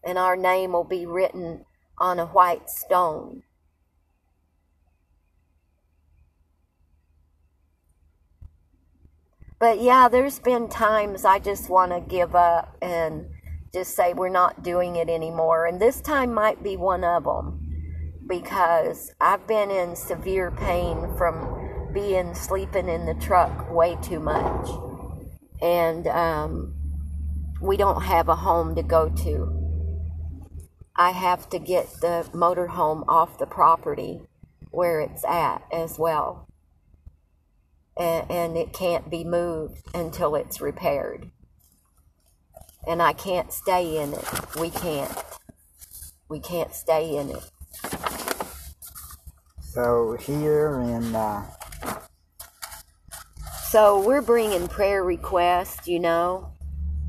And 0.02 0.18
our 0.18 0.38
name 0.38 0.72
will 0.72 0.86
be 0.86 1.06
written 1.06 1.66
on 1.98 2.20
a 2.20 2.26
white 2.28 2.70
stone. 2.70 3.44
But 9.60 9.82
yeah, 9.82 10.08
there's 10.08 10.40
been 10.40 10.70
times 10.70 11.26
I 11.26 11.40
just 11.40 11.70
want 11.70 11.92
to 11.92 12.00
give 12.00 12.34
up 12.34 12.78
and 12.82 13.26
just 13.74 13.94
say 13.94 14.14
we're 14.14 14.30
not 14.30 14.64
doing 14.64 14.96
it 14.96 15.10
anymore. 15.10 15.66
And 15.66 15.82
this 15.82 16.00
time 16.00 16.34
might 16.34 16.64
be 16.64 16.78
one 16.78 17.04
of 17.04 17.26
them 17.26 17.60
because 18.26 19.12
I've 19.20 19.46
been 19.48 19.70
in 19.70 19.98
severe 19.98 20.50
pain 20.50 21.14
from 21.18 21.90
being 21.94 22.34
sleeping 22.36 22.88
in 22.88 23.06
the 23.06 23.16
truck 23.16 23.70
way 23.70 23.98
too 24.02 24.22
much 24.22 24.91
and 25.62 26.08
um, 26.08 26.74
we 27.62 27.78
don't 27.78 28.04
have 28.04 28.28
a 28.28 28.36
home 28.36 28.76
to 28.76 28.84
go 28.84 29.10
to. 29.10 29.58
I 30.96 31.12
have 31.12 31.50
to 31.50 31.60
get 31.60 31.88
the 32.02 32.30
motorhome 32.34 33.06
off 33.08 33.38
the 33.38 33.46
property 33.46 34.22
where 34.72 35.00
it's 35.00 35.24
at 35.26 35.64
as 35.72 35.98
well. 35.98 36.48
And, 37.98 38.30
and 38.32 38.58
it 38.58 38.74
can't 38.74 39.10
be 39.10 39.24
moved 39.24 39.82
until 39.94 40.36
it's 40.36 40.62
repaired. 40.62 41.30
And 42.88 43.02
I 43.02 43.14
can't 43.14 43.54
stay 43.54 44.02
in 44.02 44.14
it. 44.14 44.56
We 44.60 44.70
can't. 44.70 45.12
We 46.30 46.40
can't 46.40 46.74
stay 46.74 47.18
in 47.18 47.30
it. 47.30 47.52
So 49.60 50.18
here 50.20 50.80
in 50.82 51.16
uh, 51.16 51.46
So 53.72 54.06
we're 54.06 54.22
bringing 54.22 54.68
prayer 54.68 55.02
requests, 55.02 55.88
you 55.88 56.02
know. 56.02 56.52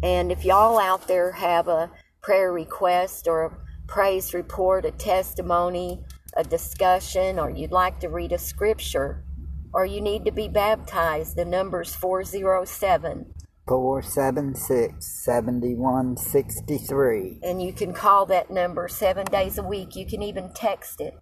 And 0.00 0.31
if 0.31 0.45
y'all 0.45 0.78
out 0.78 1.09
there 1.09 1.33
have 1.33 1.66
a 1.66 1.90
prayer 2.23 2.52
request 2.52 3.26
or 3.26 3.47
a 3.47 3.57
praise 3.88 4.33
report, 4.33 4.85
a 4.85 4.92
testimony, 4.92 6.04
a 6.37 6.45
discussion, 6.45 7.40
or 7.40 7.50
you'd 7.50 7.73
like 7.73 7.99
to 7.99 8.09
read 8.09 8.31
a 8.31 8.38
scripture, 8.38 9.25
or 9.73 9.85
you 9.85 10.00
need 10.00 10.25
to 10.25 10.31
be 10.31 10.47
baptized, 10.47 11.35
the 11.35 11.45
number's 11.45 11.97
407. 11.97 13.35
476 13.66 15.04
7163. 15.04 17.40
And 17.42 17.61
you 17.61 17.73
can 17.73 17.92
call 17.92 18.25
that 18.26 18.52
number 18.52 18.87
seven 18.87 19.25
days 19.25 19.59
a 19.59 19.64
week. 19.64 19.97
You 19.97 20.07
can 20.07 20.23
even 20.23 20.52
text 20.54 21.00
it 21.00 21.19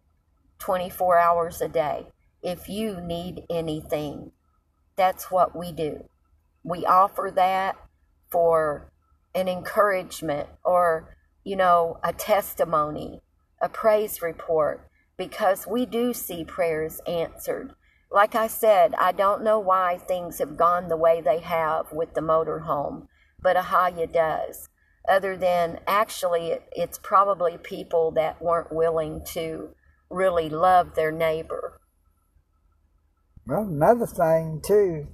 24 0.59 1.19
hours 1.19 1.63
a 1.63 1.69
day 1.69 2.09
if 2.43 2.69
you 2.69 3.01
need 3.01 3.45
anything. 3.49 4.33
That's 5.01 5.31
what 5.31 5.57
we 5.57 5.73
do. 5.73 6.11
We 6.63 6.85
offer 6.85 7.33
that 7.35 7.79
for 8.29 8.93
an 9.35 9.49
encouragement 9.49 10.51
or, 10.63 11.17
you 11.43 11.57
know, 11.57 11.97
a 12.05 12.13
testimony, 12.13 13.23
a 13.63 13.71
praise 13.71 14.21
report, 14.21 14.91
because 15.17 15.67
we 15.67 15.87
do 15.87 16.13
see 16.13 16.45
prayers 16.45 17.01
answered. 17.07 17.73
Like 18.11 18.35
I 18.35 18.47
said, 18.47 18.95
I 18.97 19.13
don't 19.13 19.43
know 19.43 19.59
why 19.59 19.97
things 19.97 20.39
have 20.39 20.59
gone 20.59 20.89
the 20.89 20.99
way 20.99 21.23
they 21.23 21.39
have 21.39 21.93
with 21.93 22.13
the 22.13 22.21
motorhome, 22.21 23.07
but 23.41 23.57
Ahaya 23.57 24.13
does. 24.13 24.69
Other 25.09 25.35
than 25.35 25.81
actually, 25.87 26.49
it, 26.49 26.69
it's 26.73 26.99
probably 26.99 27.57
people 27.57 28.11
that 28.11 28.43
weren't 28.43 28.71
willing 28.71 29.25
to 29.29 29.71
really 30.11 30.51
love 30.51 30.95
their 30.95 31.11
neighbor. 31.11 31.81
Well, 33.51 33.63
another 33.63 34.07
thing, 34.07 34.61
too, 34.65 35.09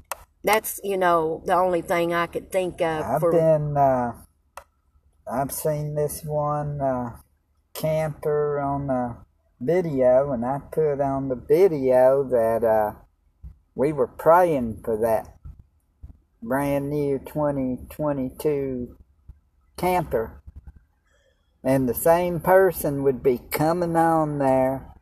That's, 0.45 0.79
you 0.85 0.99
know, 0.99 1.43
the 1.47 1.55
only 1.55 1.81
thing 1.81 2.13
I 2.13 2.27
could 2.27 2.53
think 2.53 2.83
of 2.83 3.03
I've 3.03 3.21
for 3.21 3.33
been, 3.33 3.79
uh, 3.79 4.13
I've 5.27 5.51
seen 5.51 5.95
this 5.95 6.23
one 6.23 6.79
uh, 6.79 7.17
camper 7.73 8.61
on 8.61 8.89
the 8.89 9.17
video, 9.59 10.33
and 10.33 10.45
I 10.45 10.59
put 10.71 11.01
on 11.01 11.31
the 11.31 11.35
video 11.35 12.25
that 12.25 12.63
uh, 12.63 12.99
we 13.75 13.95
were 13.95 14.07
praying 14.07 14.83
for 14.85 14.99
that 14.99 15.39
brand 16.43 16.91
new 16.91 17.19
2022 17.19 18.99
camper. 19.79 20.43
And 21.65 21.89
the 21.89 21.95
same 21.95 22.41
person 22.41 23.03
would 23.03 23.23
be 23.23 23.41
coming 23.51 23.97
on 23.97 24.41
there 24.41 24.93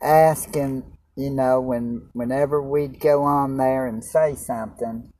asking, 0.00 0.96
you 1.20 1.30
know, 1.30 1.60
when 1.60 2.08
whenever 2.14 2.62
we'd 2.62 2.98
go 2.98 3.22
on 3.24 3.58
there 3.58 3.86
and 3.86 4.02
say 4.02 4.34
something, 4.34 5.12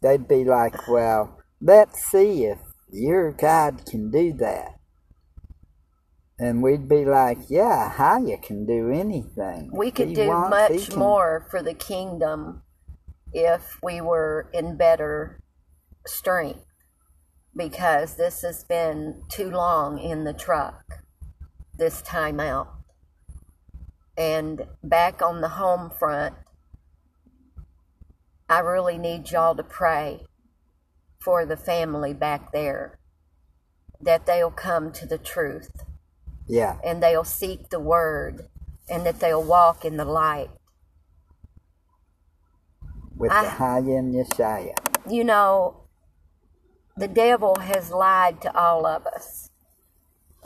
they'd 0.00 0.26
be 0.26 0.44
like, 0.44 0.88
Well, 0.88 1.38
let's 1.60 2.02
see 2.10 2.44
if 2.44 2.58
your 2.90 3.32
God 3.32 3.84
can 3.84 4.10
do 4.10 4.32
that. 4.34 4.78
And 6.38 6.62
we'd 6.62 6.88
be 6.88 7.04
like, 7.04 7.38
Yeah, 7.50 7.90
how 7.90 8.18
you 8.24 8.38
can 8.42 8.64
do 8.64 8.90
anything. 8.90 9.70
we 9.72 9.90
could 9.90 10.08
He 10.08 10.14
do 10.14 10.28
wants- 10.28 10.50
much 10.88 10.96
more 10.96 11.46
for 11.50 11.62
the 11.62 11.74
kingdom 11.74 12.62
if 13.34 13.78
we 13.82 14.00
were 14.00 14.48
in 14.54 14.76
better 14.76 15.42
strength 16.06 16.64
because 17.54 18.16
this 18.16 18.40
has 18.40 18.64
been 18.64 19.22
too 19.28 19.50
long 19.50 19.98
in 19.98 20.24
the 20.24 20.32
truck 20.32 20.82
this 21.76 22.00
time 22.02 22.40
out 22.40 22.68
and 24.16 24.66
back 24.82 25.22
on 25.22 25.40
the 25.40 25.48
home 25.50 25.90
front 25.90 26.34
i 28.48 28.58
really 28.58 28.98
need 28.98 29.30
y'all 29.30 29.54
to 29.54 29.62
pray 29.62 30.20
for 31.20 31.46
the 31.46 31.56
family 31.56 32.12
back 32.12 32.52
there 32.52 32.98
that 34.00 34.26
they'll 34.26 34.50
come 34.50 34.90
to 34.92 35.06
the 35.06 35.18
truth 35.18 35.70
Yeah, 36.48 36.78
and 36.84 37.02
they'll 37.02 37.24
seek 37.24 37.70
the 37.70 37.78
word 37.80 38.48
and 38.88 39.06
that 39.06 39.20
they'll 39.20 39.42
walk 39.42 39.84
in 39.84 39.96
the 39.96 40.04
light. 40.04 40.50
with 43.16 43.30
I- 43.30 43.42
the 43.44 43.94
and 43.96 44.12
Yeshaya. 44.12 44.74
You 45.08 45.22
know, 45.24 45.84
the 46.96 47.08
devil 47.08 47.56
has 47.60 47.90
lied 47.92 48.42
to 48.42 48.56
all 48.56 48.84
of 48.84 49.06
us. 49.06 49.50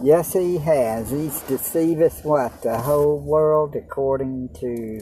Yes, 0.03 0.35
he 0.35 0.59
has. 0.59 1.11
He's 1.11 1.41
deceived 1.43 2.03
us 2.03 2.23
what? 2.23 2.63
The 2.63 2.79
whole 2.79 3.19
world 3.19 3.75
according 3.77 4.51
to 4.61 5.01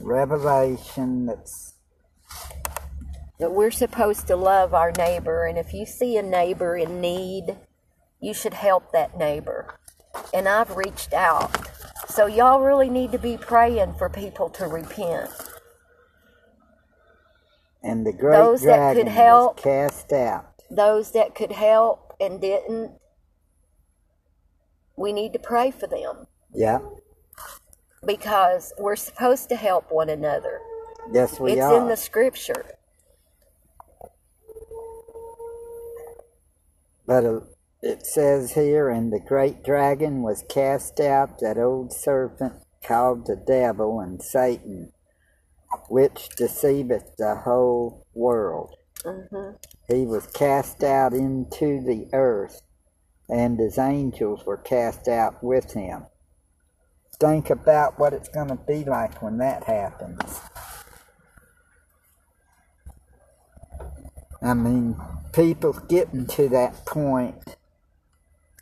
Revelation 0.00 1.26
that's 1.26 1.74
That 3.38 3.52
we're 3.52 3.70
supposed 3.70 4.26
to 4.28 4.36
love 4.36 4.74
our 4.74 4.92
neighbor, 4.92 5.44
and 5.44 5.58
if 5.58 5.74
you 5.74 5.86
see 5.86 6.16
a 6.16 6.22
neighbor 6.22 6.76
in 6.76 7.00
need, 7.00 7.56
you 8.20 8.34
should 8.34 8.54
help 8.54 8.92
that 8.92 9.18
neighbor. 9.18 9.74
And 10.34 10.48
I've 10.48 10.76
reached 10.76 11.12
out. 11.12 11.68
So 12.08 12.26
y'all 12.26 12.60
really 12.60 12.88
need 12.90 13.12
to 13.12 13.18
be 13.18 13.36
praying 13.36 13.94
for 13.94 14.08
people 14.08 14.48
to 14.50 14.66
repent. 14.66 15.30
and 17.82 18.06
the 18.06 18.12
great 18.12 18.36
Those 18.36 18.62
that 18.62 18.96
could 18.96 19.08
help. 19.08 19.58
cast 19.62 20.12
out. 20.12 20.46
Those 20.70 21.12
that 21.12 21.34
could 21.34 21.52
help 21.52 22.14
and 22.20 22.40
didn't, 22.40 22.97
we 24.98 25.12
need 25.12 25.32
to 25.34 25.38
pray 25.40 25.70
for 25.70 25.86
them. 25.88 26.26
Yeah. 26.54 26.80
because 28.06 28.72
we're 28.78 28.96
supposed 28.96 29.48
to 29.50 29.56
help 29.56 29.90
one 29.92 30.08
another. 30.10 30.60
Yes 31.12 31.40
we 31.40 31.52
it's 31.54 31.62
are. 31.62 31.74
It's 31.74 31.82
in 31.82 31.88
the 31.88 31.96
scripture. 31.96 32.66
But 37.06 37.24
uh, 37.24 37.40
it 37.82 38.06
says 38.06 38.52
here, 38.52 38.88
and 38.90 39.12
the 39.12 39.20
great 39.20 39.64
dragon 39.64 40.22
was 40.22 40.44
cast 40.48 41.00
out, 41.00 41.38
that 41.40 41.58
old 41.58 41.92
serpent 41.92 42.54
called 42.84 43.26
the 43.26 43.36
devil 43.36 44.00
and 44.00 44.22
Satan, 44.22 44.92
which 45.88 46.30
deceiveth 46.36 47.16
the 47.18 47.36
whole 47.44 48.06
world. 48.14 48.76
hmm 49.04 49.52
He 49.88 50.06
was 50.06 50.26
cast 50.28 50.84
out 50.84 51.12
into 51.14 51.82
the 51.82 52.08
earth, 52.12 52.62
and 53.28 53.58
his 53.58 53.78
angels 53.78 54.44
were 54.46 54.56
cast 54.56 55.08
out 55.08 55.42
with 55.42 55.72
him. 55.74 56.06
Think 57.20 57.50
about 57.50 57.98
what 57.98 58.12
it's 58.12 58.28
going 58.28 58.48
to 58.48 58.56
be 58.56 58.84
like 58.84 59.22
when 59.22 59.38
that 59.38 59.64
happens. 59.64 60.40
I 64.42 64.54
mean, 64.54 64.96
people 65.32 65.72
getting 65.72 66.26
to 66.28 66.48
that 66.50 66.86
point. 66.86 67.56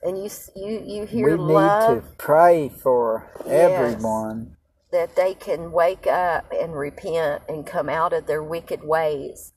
And 0.03 0.19
you 0.19 0.31
you 0.57 0.83
you 0.87 1.07
We 1.13 1.37
hear 1.37 1.37
need 1.37 1.81
to 1.83 2.03
pray 2.19 2.69
for 2.69 3.31
Yes. 3.45 3.97
everyone. 3.99 4.57
that 4.93 5.17
they 5.17 5.35
can 5.35 5.73
wake 5.73 6.07
up 6.07 6.53
and 6.53 6.75
repent 6.75 7.43
and 7.49 7.67
come 7.67 7.89
out 7.89 8.13
of 8.13 8.27
their 8.27 8.43
wicked 8.43 8.85
ways. 8.85 9.53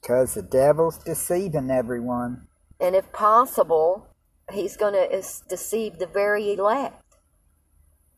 Because 0.00 0.34
the 0.34 0.42
devil's 0.42 0.98
deceiving 0.98 1.70
everyone. 1.70 2.48
And 2.80 2.94
if 2.94 3.12
possible, 3.12 4.08
he's 4.52 4.76
going 4.76 4.94
to 4.94 5.22
deceive 5.48 5.98
the 5.98 6.06
very 6.06 6.52
elect. 6.52 7.02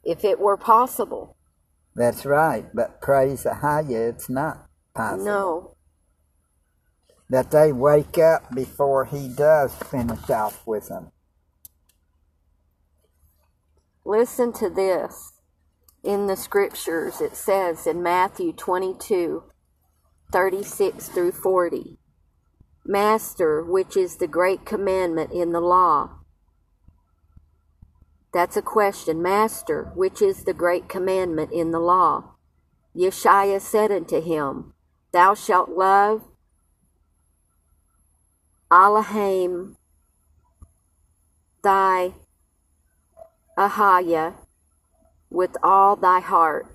If 0.05 0.25
it 0.25 0.38
were 0.40 0.57
possible. 0.57 1.37
That's 1.95 2.25
right. 2.25 2.66
But 2.75 3.01
praise 3.01 3.42
the 3.42 3.51
Ahaya, 3.51 4.11
it's 4.11 4.29
not 4.31 4.66
possible. 4.95 5.25
No. 5.25 5.77
that 7.29 7.51
they 7.51 7.73
wake 7.73 8.18
up 8.18 8.55
before 8.55 9.07
he 9.07 9.27
does 9.29 9.75
finish 9.75 10.29
off 10.29 10.66
with 10.66 10.88
them. 10.88 11.11
Listen 14.05 14.53
to 14.55 14.68
this. 14.68 15.33
In 16.03 16.27
the 16.27 16.37
scriptures, 16.37 17.21
it 17.21 17.37
says 17.37 17.87
in 17.87 18.03
Matthew 18.03 18.53
22 18.53 19.45
36 20.33 21.09
through 21.09 21.33
40 21.33 21.99
Master, 22.85 23.62
which 23.62 23.97
is 23.97 24.16
the 24.16 24.27
great 24.27 24.64
commandment 24.64 25.31
in 25.31 25.53
the 25.53 25.61
law? 25.61 26.18
That's 28.33 28.57
a 28.57 28.62
question. 28.62 29.23
Master, 29.23 29.92
which 29.95 30.21
is 30.21 30.45
the 30.45 30.55
great 30.55 30.88
commandment 30.88 31.53
in 31.53 31.71
the 31.71 31.79
law? 31.79 32.35
Yeshua 32.97 33.61
said 33.61 33.92
unto 33.92 34.21
him, 34.21 34.73
Thou 35.12 35.35
shalt 35.35 35.71
love 35.71 36.25
Elohim 38.71 39.77
thy 41.62 42.14
Ahaya 43.57 44.35
with 45.31 45.57
all 45.62 45.95
thy 45.95 46.21
heart, 46.21 46.66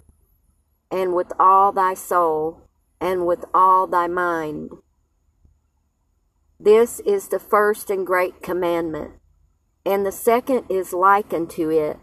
and 0.90 1.14
with 1.14 1.34
all 1.40 1.72
thy 1.72 1.96
soul, 1.96 2.67
and 3.00 3.26
with 3.26 3.46
all 3.54 3.88
thy 3.88 4.08
mind. 4.08 4.72
This 6.60 7.00
is 7.02 7.28
the 7.28 7.40
first 7.40 7.90
and 7.90 8.06
great 8.06 8.42
commandment. 8.42 9.14
And 9.86 10.06
the 10.06 10.12
second 10.12 10.66
is 10.70 10.92
like 10.92 11.34
unto 11.34 11.70
it 11.70 11.98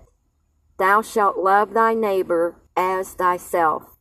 Thou 0.78 1.02
shalt 1.02 1.38
love 1.38 1.74
thy 1.74 1.94
neighbor 1.94 2.56
as 2.76 3.14
thyself. 3.14 3.96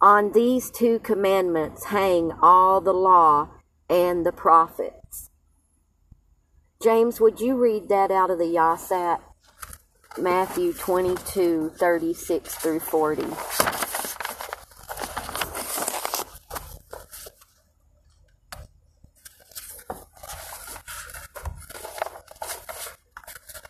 On 0.00 0.32
these 0.32 0.70
two 0.70 0.98
commandments 0.98 1.84
hang 1.86 2.32
all 2.42 2.80
the 2.80 2.94
law 2.94 3.50
and 3.88 4.24
the 4.26 4.32
prophets. 4.32 5.30
James, 6.82 7.20
would 7.20 7.40
you 7.40 7.56
read 7.56 7.88
that 7.88 8.10
out 8.10 8.30
of 8.30 8.38
the 8.38 8.44
Yasat? 8.44 9.20
Matthew 10.18 10.72
22, 10.72 11.72
36 11.76 12.54
through 12.56 12.80
40. 12.80 13.22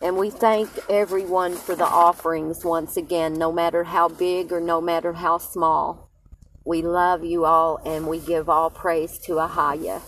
And 0.03 0.17
we 0.17 0.29
thank 0.29 0.69
everyone 0.89 1.55
for 1.55 1.75
the 1.75 1.85
offerings 1.85 2.65
once 2.65 2.97
again, 2.97 3.35
no 3.35 3.53
matter 3.53 3.85
how 3.85 4.09
big 4.09 4.51
or 4.51 4.59
no 4.59 4.81
matter 4.81 5.13
how 5.13 5.37
small. 5.37 6.09
We 6.65 6.81
love 6.81 7.23
you 7.23 7.45
all 7.45 7.79
and 7.85 8.07
we 8.07 8.19
give 8.19 8.49
all 8.49 8.69
praise 8.69 9.17
to 9.19 9.35
Ahaya. 9.35 10.01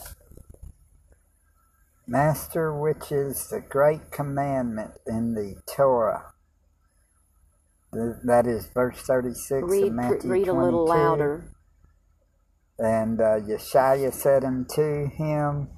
Master, 2.05 2.77
which 2.77 3.09
is 3.09 3.47
the 3.47 3.61
great 3.61 4.11
commandment 4.11 4.91
in 5.07 5.33
the 5.33 5.55
Torah. 5.65 6.33
That 7.93 8.45
is 8.45 8.67
verse 8.73 8.99
36 8.99 9.63
read, 9.63 9.83
of 9.83 9.93
Matthew 9.93 10.29
Read 10.29 10.47
a 10.49 10.53
little 10.53 10.85
louder. 10.85 11.45
And 12.77 13.21
uh, 13.21 13.39
Yeshua 13.39 14.13
said 14.13 14.43
unto 14.43 15.09
him, 15.09 15.69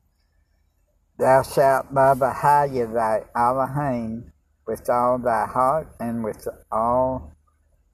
Thou 1.19 1.41
shalt 1.41 1.91
love 1.91 2.19
Ahaya 2.19 2.93
thy 2.93 3.23
Elohim 3.35 4.31
with 4.67 4.87
all 4.87 5.17
thy 5.17 5.47
heart 5.47 5.87
and 5.99 6.23
with 6.23 6.47
all 6.71 7.33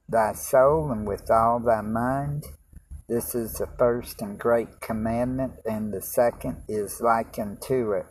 thy 0.06 0.34
soul 0.34 0.92
and 0.92 1.08
with 1.08 1.30
all 1.30 1.58
thy 1.58 1.80
mind. 1.80 2.44
This 3.08 3.34
is 3.34 3.54
the 3.54 3.66
first 3.78 4.20
and 4.20 4.38
great 4.38 4.80
commandment, 4.80 5.54
and 5.64 5.92
the 5.92 6.02
second 6.02 6.64
is 6.68 7.00
like 7.00 7.38
unto 7.38 7.92
it. 7.92 8.06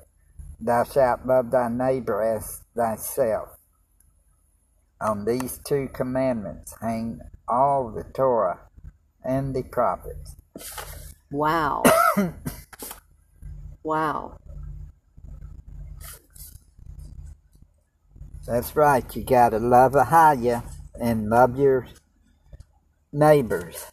Thou 0.59 0.83
shalt 0.83 1.25
love 1.27 1.51
thy 1.51 1.67
neighbor 1.67 2.21
as 2.21 2.61
thyself. 2.75 3.49
On 4.99 5.25
these 5.25 5.59
two 5.67 5.89
commandments 5.93 6.73
hang 6.81 7.19
all 7.47 7.91
the 7.91 8.03
Torah 8.15 8.61
and 9.23 9.55
the 9.55 9.63
prophets. 9.63 10.35
Wow. 11.31 11.83
wow. 13.83 14.37
That's 18.45 18.75
right. 18.75 19.15
You 19.15 19.23
gotta 19.23 19.59
love 19.59 19.93
Ahaya 19.93 20.63
and 20.99 21.29
love 21.29 21.57
your 21.57 21.87
neighbors. 23.11 23.87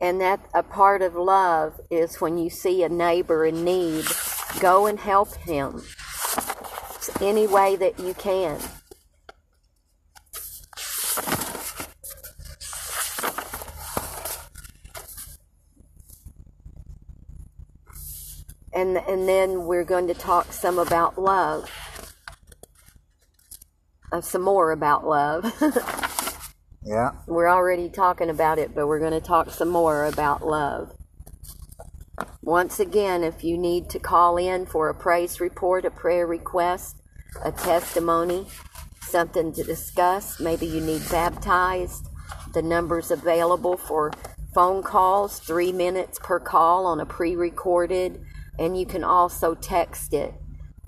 And 0.00 0.20
that 0.20 0.40
a 0.54 0.62
part 0.62 1.02
of 1.02 1.14
love 1.14 1.80
is 1.90 2.20
when 2.20 2.38
you 2.38 2.50
see 2.50 2.82
a 2.82 2.88
neighbor 2.88 3.44
in 3.44 3.64
need, 3.64 4.06
go 4.58 4.86
and 4.86 4.98
help 4.98 5.34
him 5.36 5.82
any 7.20 7.46
way 7.46 7.76
that 7.76 7.98
you 7.98 8.14
can. 8.14 8.58
And, 18.72 18.96
and 18.96 19.28
then 19.28 19.66
we're 19.66 19.84
going 19.84 20.06
to 20.06 20.14
talk 20.14 20.52
some 20.52 20.78
about 20.78 21.20
love. 21.20 21.70
Uh, 24.12 24.20
some 24.20 24.42
more 24.42 24.72
about 24.72 25.06
love. 25.06 25.54
Yeah. 26.82 27.10
We're 27.26 27.48
already 27.48 27.90
talking 27.90 28.30
about 28.30 28.58
it, 28.58 28.74
but 28.74 28.86
we're 28.86 29.00
going 29.00 29.12
to 29.12 29.20
talk 29.20 29.50
some 29.50 29.68
more 29.68 30.06
about 30.06 30.46
love. 30.46 30.92
Once 32.42 32.80
again, 32.80 33.22
if 33.22 33.44
you 33.44 33.58
need 33.58 33.90
to 33.90 33.98
call 33.98 34.38
in 34.38 34.66
for 34.66 34.88
a 34.88 34.94
praise 34.94 35.40
report, 35.40 35.84
a 35.84 35.90
prayer 35.90 36.26
request, 36.26 36.96
a 37.44 37.52
testimony, 37.52 38.46
something 39.02 39.52
to 39.52 39.62
discuss, 39.62 40.40
maybe 40.40 40.66
you 40.66 40.80
need 40.80 41.02
baptized, 41.10 42.08
the 42.54 42.62
number's 42.62 43.10
available 43.10 43.76
for 43.76 44.10
phone 44.54 44.82
calls, 44.82 45.38
three 45.38 45.72
minutes 45.72 46.18
per 46.22 46.40
call 46.40 46.86
on 46.86 46.98
a 46.98 47.06
pre 47.06 47.36
recorded, 47.36 48.22
and 48.58 48.78
you 48.78 48.86
can 48.86 49.04
also 49.04 49.54
text 49.54 50.14
it 50.14 50.34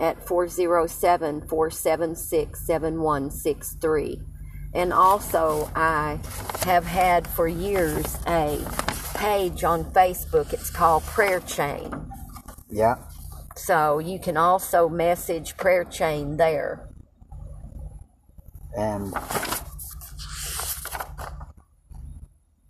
at 0.03 0.27
407 0.27 1.49
476 1.49 2.67
7163. 2.67 4.21
And 4.75 4.93
also, 4.93 5.71
I 5.75 6.19
have 6.65 6.85
had 6.85 7.27
for 7.27 7.47
years 7.47 8.19
a 8.27 8.59
page 9.15 9.65
on 9.65 9.85
Facebook. 9.85 10.53
It's 10.53 10.71
called 10.71 11.05
Prayer 11.05 11.41
Chain. 11.41 12.11
Yeah. 12.69 12.97
So 13.55 13.99
you 13.99 14.19
can 14.19 14.37
also 14.37 14.89
message 14.89 15.57
Prayer 15.57 15.85
Chain 15.85 16.37
there. 16.37 16.89
And 18.77 19.15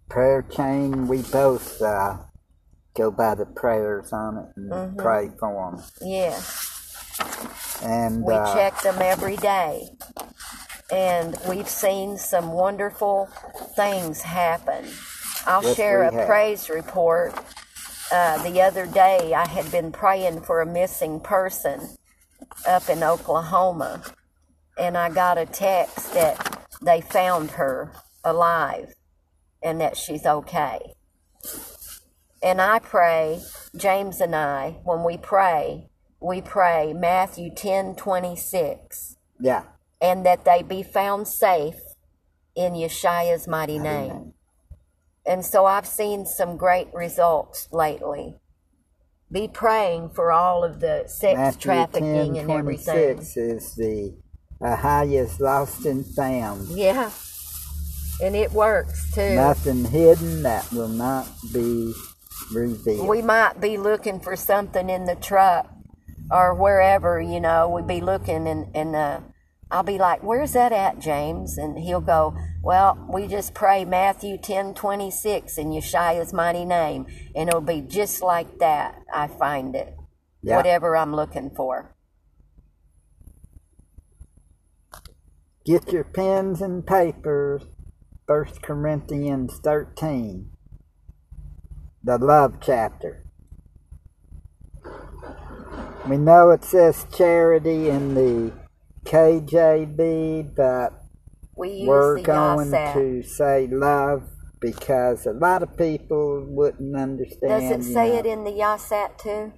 prayer 0.09 0.43
chain, 0.43 1.09
we 1.09 1.23
both 1.23 1.81
uh, 1.81 2.19
go 2.95 3.11
by 3.11 3.35
the 3.35 3.47
prayers 3.47 4.13
on 4.13 4.37
it 4.37 4.49
and 4.57 4.99
pray 4.99 5.31
for 5.39 5.71
them. 5.71 5.83
Yes, 6.03 6.62
And 7.83 8.27
we 8.27 8.35
uh, 8.35 8.41
check 8.41 8.81
them 8.83 9.01
every 9.03 9.37
day. 9.37 9.91
And 10.93 11.37
we've 11.49 11.69
seen 11.69 12.19
some 12.19 12.53
wonderful 12.53 13.29
things 13.77 14.23
happen. 14.23 14.87
I'll 15.47 15.63
Yes, 15.63 15.77
share 15.77 16.03
a 16.05 16.13
have. 16.13 16.25
praise 16.27 16.71
report. 16.71 17.35
Uh, 18.13 18.43
the 18.45 18.61
other 18.63 18.87
day, 18.87 19.35
I 19.35 19.47
had 19.49 19.71
been 19.73 19.93
praying 19.93 20.43
for 20.43 20.61
a 20.61 20.67
missing 20.67 21.21
person 21.21 21.97
up 22.67 22.89
in 22.91 23.03
Oklahoma, 23.03 24.03
and 24.79 24.97
I 24.99 25.11
got 25.11 25.39
a 25.39 25.47
text 25.47 26.15
that 26.15 26.67
they 26.83 27.01
found 27.01 27.53
her 27.53 27.93
alive 28.25 28.95
and 29.63 29.81
that 29.81 29.97
she's 29.97 30.27
okay. 30.27 30.95
And 32.43 32.61
I 32.61 32.81
pray, 32.81 33.41
James 33.77 34.21
and 34.21 34.35
I, 34.37 34.81
when 34.85 35.05
we 35.05 35.17
pray, 35.19 35.89
we 36.23 36.41
pray 36.41 36.93
Matthew 36.93 37.51
ten 37.55 37.95
twenty 37.95 38.37
six, 38.37 39.17
yeah, 39.41 39.65
and 40.01 40.25
that 40.25 40.45
they 40.45 40.63
be 40.63 40.83
found 40.83 41.29
safe 41.29 41.81
in 42.55 42.75
Yeshua's 42.75 43.49
mighty 43.49 43.79
name. 43.79 44.35
And 45.25 45.45
so 45.45 45.67
I've 45.67 45.87
seen 45.87 46.27
some 46.27 46.57
great 46.57 46.89
results 46.93 47.69
lately. 47.73 48.37
Be 49.31 49.49
praying 49.49 50.11
for 50.11 50.33
all 50.33 50.65
of 50.65 50.81
the 50.81 51.05
sex 51.07 51.39
Matthew 51.39 51.61
trafficking 51.61 52.35
10, 52.35 52.37
and 52.37 52.51
everything. 52.51 53.15
26 53.15 53.37
is 53.37 53.75
the 53.77 54.15
highest 54.61 55.41
lost 55.41 55.87
and 55.87 56.05
found. 56.05 56.69
Yeah. 56.69 57.11
And 58.23 58.37
it 58.37 58.53
works 58.53 59.15
too. 59.15 59.35
Nothing 59.35 59.85
hidden 59.85 60.43
that 60.43 60.71
will 60.73 60.89
not 60.89 61.27
be 61.53 61.95
revealed. 62.53 63.09
we 63.09 63.23
might 63.23 63.61
be 63.61 63.79
looking 63.79 64.21
for 64.21 64.37
something 64.37 64.91
in 64.91 65.07
the 65.07 65.15
truck 65.17 65.72
or 66.33 66.55
wherever, 66.55 67.21
you 67.21 67.41
know, 67.41 67.69
we'd 67.69 67.87
be 67.87 68.01
looking 68.01 68.49
and, 68.49 68.75
and 68.75 68.97
uh, 68.97 69.21
I'll 69.71 69.83
be 69.83 69.99
like, 69.99 70.23
where's 70.23 70.53
that 70.53 70.73
at, 70.73 70.99
James? 70.99 71.59
And 71.59 71.79
he'll 71.79 72.01
go, 72.01 72.37
well, 72.63 73.07
we 73.13 73.27
just 73.27 73.55
pray 73.55 73.85
Matthew 73.85 74.39
ten 74.39 74.75
twenty 74.75 75.11
six 75.11 75.59
in 75.59 75.69
Yeshua's 75.69 76.33
mighty 76.33 76.65
name. 76.65 77.07
And 77.35 77.49
it'll 77.49 77.61
be 77.61 77.83
just 77.83 78.23
like 78.23 78.59
that. 78.59 79.03
I 79.13 79.29
find 79.29 79.75
it. 79.77 79.95
Yeah. 80.43 80.57
Whatever 80.57 80.97
I'm 80.97 81.15
looking 81.15 81.51
for. 81.55 81.95
Get 85.65 85.93
your 85.93 86.05
pens 86.05 86.61
and 86.61 86.87
papers. 86.87 87.63
1 88.27 88.45
Corinthians 88.63 89.59
13. 89.63 90.51
The 92.03 92.19
love 92.19 92.57
chapter. 92.61 93.22
We 96.09 96.17
know 96.17 96.51
it 96.51 96.65
says 96.65 97.07
charity 97.17 97.89
in 97.89 98.15
the 98.15 98.53
KJB, 99.05 100.55
but 100.57 100.93
we 101.57 101.85
we're 101.87 102.21
going 102.21 102.73
to 102.73 103.23
say 103.23 103.69
love 103.71 104.29
because 104.61 105.27
a 105.27 105.33
lot 105.33 105.63
of 105.63 105.77
people 105.77 106.45
wouldn't 106.49 106.97
understand. 106.97 107.41
Does 107.41 107.71
it 107.71 107.93
say 107.93 108.11
know. 108.11 108.19
it 108.19 108.27
in 108.27 108.43
the 108.43 108.51
Yasat 108.51 109.19
too? 109.19 109.53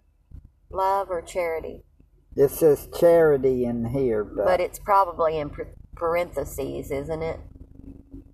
Love 0.71 1.11
or 1.11 1.23
charity? 1.23 1.85
It 2.37 2.51
says 2.51 2.89
charity 2.99 3.65
in 3.65 3.87
here, 3.87 4.23
but, 4.25 4.45
But 4.45 4.61
it's 4.61 4.79
probably 4.79 5.39
in 5.39 5.51
parentheses, 5.95 6.91
isn't 6.91 7.23
it? 7.23 7.41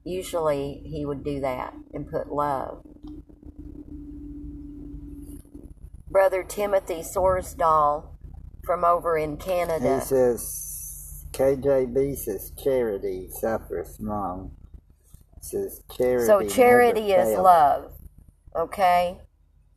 Usually 0.05 0.83
he 0.85 1.05
would 1.05 1.23
do 1.23 1.40
that 1.40 1.75
and 1.92 2.11
put 2.11 2.33
love. 2.33 2.83
Brother 6.11 6.42
Timothy 6.42 7.03
Sorsdahl 7.03 8.09
from 8.64 8.85
over 8.85 9.16
in 9.16 9.37
Canada. 9.37 10.01
He 10.01 10.05
says 10.05 11.27
KJB 11.33 12.18
says 12.18 12.53
charity 12.62 13.29
suffers 13.31 13.96
long. 14.01 14.53
Says 15.40 15.83
charity. 15.96 16.27
So 16.27 16.49
charity 16.49 17.12
is 17.12 17.38
love. 17.38 17.92
Okay? 18.57 19.18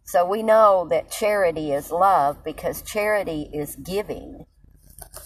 So 0.05 0.25
we 0.25 0.43
know 0.43 0.87
that 0.89 1.11
charity 1.11 1.71
is 1.71 1.91
love 1.91 2.43
because 2.43 2.81
charity 2.81 3.49
is 3.53 3.75
giving 3.75 4.45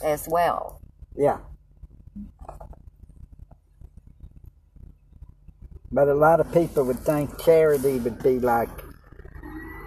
as 0.04 0.28
well. 0.30 0.82
Yeah. 1.15 1.39
But 5.91 6.10
a 6.10 6.13
lot 6.13 6.41
of 6.41 6.52
people 6.52 6.84
would 6.84 7.00
think 7.00 7.41
charity 7.41 7.98
would 7.98 8.22
be 8.22 8.39
like 8.39 8.70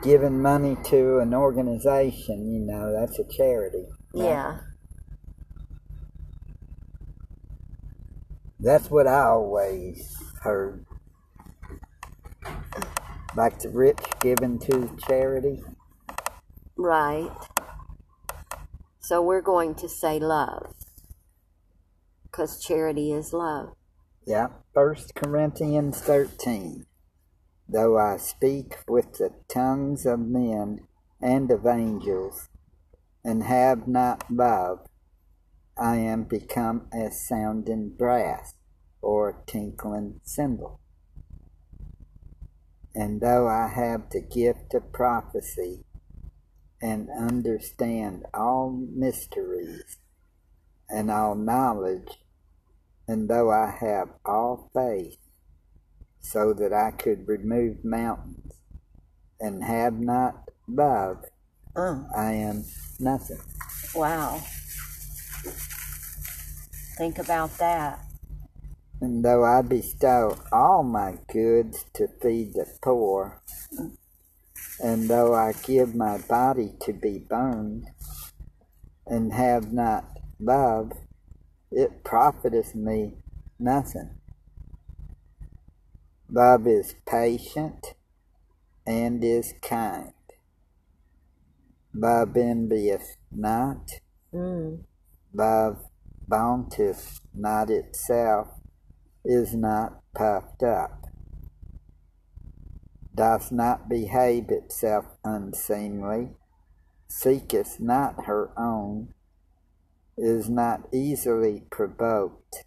giving 0.03 0.41
money 0.41 0.77
to 0.85 1.19
an 1.19 1.35
organization, 1.35 2.53
you 2.53 2.61
know, 2.61 2.93
that's 2.93 3.19
a 3.19 3.25
charity. 3.25 3.87
Yeah. 4.15 4.59
That's 8.59 8.91
what 8.91 9.07
I 9.07 9.23
always 9.23 10.17
heard. 10.43 10.85
Like 13.37 13.59
the 13.61 13.71
rich 13.71 14.01
giving 14.21 14.59
to 14.61 14.97
charity. 15.07 15.63
Right. 16.77 17.31
So 19.01 19.23
we're 19.23 19.43
going 19.43 19.75
to 19.77 19.89
say 19.89 20.19
love. 20.19 20.75
Because 22.25 22.63
charity 22.63 23.13
is 23.13 23.33
love. 23.33 23.75
Yeah. 24.27 24.49
First 24.75 25.15
Corinthians 25.15 26.01
thirteen. 26.01 26.87
Though 27.73 27.99
I 27.99 28.17
speak 28.17 28.79
with 28.89 29.13
the 29.19 29.31
tongues 29.47 30.05
of 30.05 30.19
men 30.19 30.89
and 31.23 31.49
of 31.53 31.65
angels, 31.67 32.49
and 33.25 33.45
have 33.45 33.87
not 33.87 34.29
love, 34.29 34.89
I 35.79 35.99
am 35.99 36.25
become 36.25 36.89
as 36.93 37.25
sounding 37.29 37.91
brass 37.91 38.55
or 39.01 39.29
a 39.29 39.47
tinkling 39.47 40.21
cymbal. 40.25 40.81
And 42.93 43.21
though 43.21 43.47
I 43.47 43.69
have 43.69 44.11
the 44.11 44.21
gift 44.21 44.75
of 44.75 44.93
prophecy 44.93 45.85
and 46.83 47.09
understand 47.09 48.25
all 48.35 48.71
mysteries 48.73 49.99
and 50.89 51.09
all 51.09 51.37
knowledge, 51.37 52.19
and 53.07 53.31
though 53.31 53.53
I 53.53 53.71
have 53.79 54.09
all 54.27 54.71
faith, 54.75 55.19
so 56.21 56.53
that 56.55 56.73
I 56.73 56.91
could 56.93 57.27
remove 57.29 57.85
mountains, 57.85 58.53
and 59.41 59.65
have 59.65 59.99
not 59.99 60.49
love, 60.69 61.25
Oh, 61.77 62.07
uh. 62.15 62.19
I 62.19 62.33
am 62.33 62.65
nothing. 62.99 63.41
wow. 63.95 64.41
Think 66.99 67.19
about 67.19 67.57
that. 67.59 68.01
And 69.01 69.25
though 69.25 69.45
I 69.45 69.63
bestow 69.63 70.37
all 70.53 70.83
my 70.83 71.17
goods 71.33 71.87
to 71.95 72.09
feed 72.21 72.53
the 72.53 72.67
poor, 72.83 73.41
and 74.79 75.09
though 75.09 75.35
I 75.35 75.53
give 75.63 75.95
my 75.95 76.19
body 76.19 76.75
to 76.83 76.93
be 76.93 77.19
burned, 77.19 77.87
and 79.07 79.33
have 79.33 79.73
not 79.73 80.05
love, 80.39 80.93
it 81.71 82.05
profiteth 82.05 82.75
me 82.75 83.15
nothing. 83.59 84.20
Love 86.33 86.65
is 86.69 86.95
patient 87.07 87.95
and 88.87 89.25
is 89.25 89.53
kind. 89.61 90.13
Love 91.93 92.37
envieth 92.37 93.17
not. 93.33 93.91
Mm. 94.33 94.85
Love 95.35 95.79
vaunteth 96.29 97.21
not 97.35 97.69
itself, 97.69 98.47
is 99.25 99.55
not 99.57 100.03
puffed 100.15 100.63
up, 100.63 101.07
doth 103.13 103.51
not 103.51 103.89
behave 103.89 104.51
itself 104.51 105.07
unseemly, 105.25 106.31
seeketh 107.09 107.81
not 107.81 108.27
her 108.27 108.53
own, 108.57 109.13
is 110.17 110.49
not 110.49 110.87
easily 110.93 111.65
provoked, 111.71 112.65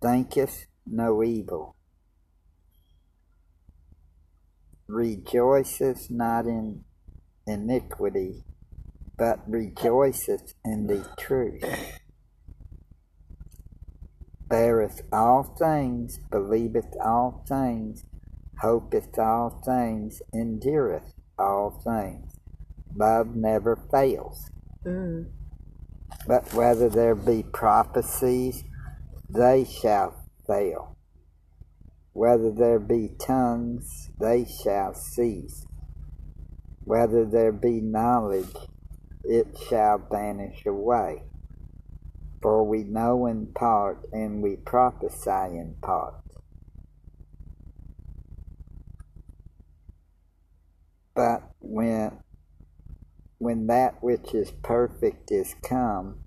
thinketh 0.00 0.66
no 0.86 1.22
evil, 1.22 1.75
rejoiceth 4.88 6.10
not 6.10 6.46
in 6.46 6.84
iniquity, 7.46 8.44
but 9.18 9.40
rejoiceth 9.48 10.54
in 10.64 10.86
the 10.86 11.06
truth. 11.18 11.64
Beareth 14.48 15.02
all 15.12 15.42
things, 15.42 16.18
believeth 16.30 16.94
all 17.04 17.44
things, 17.48 18.04
hopeth 18.60 19.18
all 19.18 19.62
things, 19.64 20.22
endureth 20.32 21.14
all 21.38 21.82
things. 21.84 22.32
Love 22.94 23.34
never 23.34 23.76
fails. 23.90 24.50
Mm. 24.84 25.26
But 26.26 26.52
whether 26.54 26.88
there 26.88 27.14
be 27.14 27.42
prophecies, 27.42 28.64
they 29.28 29.64
shall 29.64 30.14
fail. 30.46 30.95
Whether 32.16 32.50
there 32.50 32.78
be 32.78 33.10
tongues, 33.18 34.08
they 34.18 34.46
shall 34.46 34.94
cease. 34.94 35.66
Whether 36.82 37.26
there 37.26 37.52
be 37.52 37.82
knowledge, 37.82 38.56
it 39.22 39.48
shall 39.68 39.98
vanish 39.98 40.64
away. 40.64 41.24
For 42.40 42.64
we 42.64 42.84
know 42.84 43.26
in 43.26 43.48
part, 43.48 44.08
and 44.14 44.42
we 44.42 44.56
prophesy 44.56 45.58
in 45.58 45.76
part. 45.82 46.14
But 51.14 51.42
when 51.60 52.20
when 53.36 53.66
that 53.66 54.02
which 54.02 54.32
is 54.32 54.52
perfect 54.62 55.30
is 55.30 55.54
come, 55.62 56.20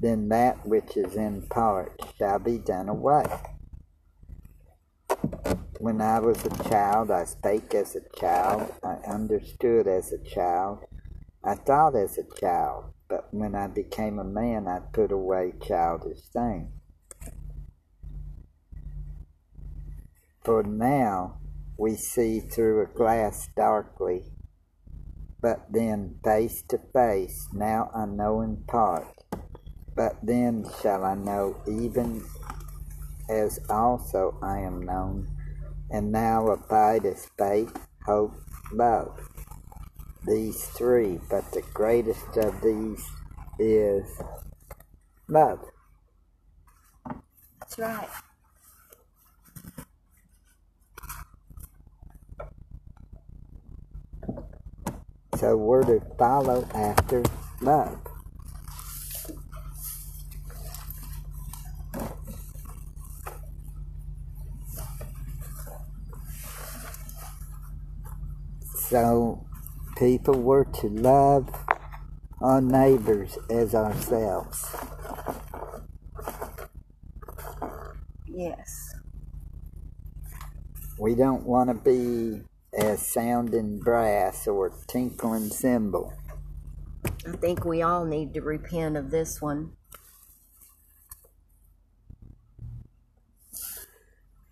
then 0.00 0.30
that 0.30 0.66
which 0.66 0.96
is 0.96 1.14
in 1.14 1.42
part 1.42 1.92
shall 2.18 2.40
be 2.40 2.58
done 2.58 2.88
away. 2.88 3.24
When 5.78 6.00
I 6.00 6.20
was 6.20 6.44
a 6.44 6.64
child, 6.68 7.10
I 7.10 7.24
spake 7.24 7.74
as 7.74 7.96
a 7.96 8.18
child, 8.18 8.72
I 8.84 8.94
understood 9.10 9.88
as 9.88 10.12
a 10.12 10.22
child, 10.22 10.78
I 11.44 11.56
thought 11.56 11.96
as 11.96 12.18
a 12.18 12.40
child, 12.40 12.92
but 13.08 13.26
when 13.32 13.54
I 13.54 13.66
became 13.66 14.18
a 14.18 14.24
man, 14.24 14.68
I 14.68 14.78
put 14.92 15.10
away 15.10 15.54
childish 15.60 16.20
things. 16.32 16.70
For 20.44 20.62
now 20.62 21.38
we 21.76 21.96
see 21.96 22.40
through 22.40 22.82
a 22.82 22.96
glass 22.96 23.48
darkly, 23.56 24.32
but 25.40 25.66
then 25.70 26.20
face 26.24 26.62
to 26.68 26.78
face. 26.92 27.48
Now 27.52 27.90
I 27.94 28.06
know 28.06 28.40
in 28.40 28.64
part, 28.68 29.06
but 29.96 30.16
then 30.22 30.64
shall 30.80 31.04
I 31.04 31.14
know 31.14 31.56
even 31.66 32.22
as 33.32 33.58
also 33.70 34.36
I 34.42 34.58
am 34.58 34.82
known. 34.82 35.28
And 35.90 36.12
now 36.12 36.48
abideth 36.48 37.30
faith, 37.38 37.86
hope, 38.04 38.34
love. 38.72 39.28
These 40.26 40.64
three, 40.66 41.18
but 41.28 41.50
the 41.52 41.62
greatest 41.74 42.36
of 42.36 42.60
these 42.62 43.04
is 43.58 44.06
love. 45.28 45.60
That's 47.60 47.78
right. 47.78 48.08
So 55.38 55.56
we're 55.56 55.82
to 55.82 56.00
follow 56.16 56.68
after 56.72 57.22
love. 57.60 57.98
So 68.92 69.46
people 69.96 70.38
were 70.38 70.66
to 70.66 70.88
love 70.88 71.48
our 72.42 72.60
neighbors 72.60 73.38
as 73.48 73.74
ourselves. 73.74 74.66
Yes. 78.26 78.94
We 80.98 81.14
don't 81.14 81.44
want 81.46 81.70
to 81.70 81.74
be 81.74 82.42
as 82.78 83.00
sounding 83.10 83.78
brass 83.78 84.46
or 84.46 84.74
tinkling 84.88 85.48
cymbal. 85.48 86.12
I 87.26 87.32
think 87.40 87.64
we 87.64 87.80
all 87.80 88.04
need 88.04 88.34
to 88.34 88.42
repent 88.42 88.98
of 88.98 89.10
this 89.10 89.40
one. 89.40 89.72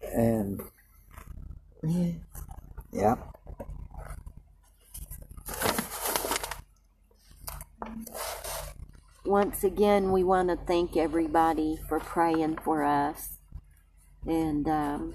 And 0.00 0.62
Yeah. 1.82 2.12
yep. 2.90 3.18
Once 9.30 9.62
again, 9.62 10.10
we 10.10 10.24
want 10.24 10.48
to 10.48 10.56
thank 10.56 10.96
everybody 10.96 11.78
for 11.88 12.00
praying 12.00 12.58
for 12.64 12.82
us. 12.82 13.38
And 14.26 14.68
um, 14.68 15.14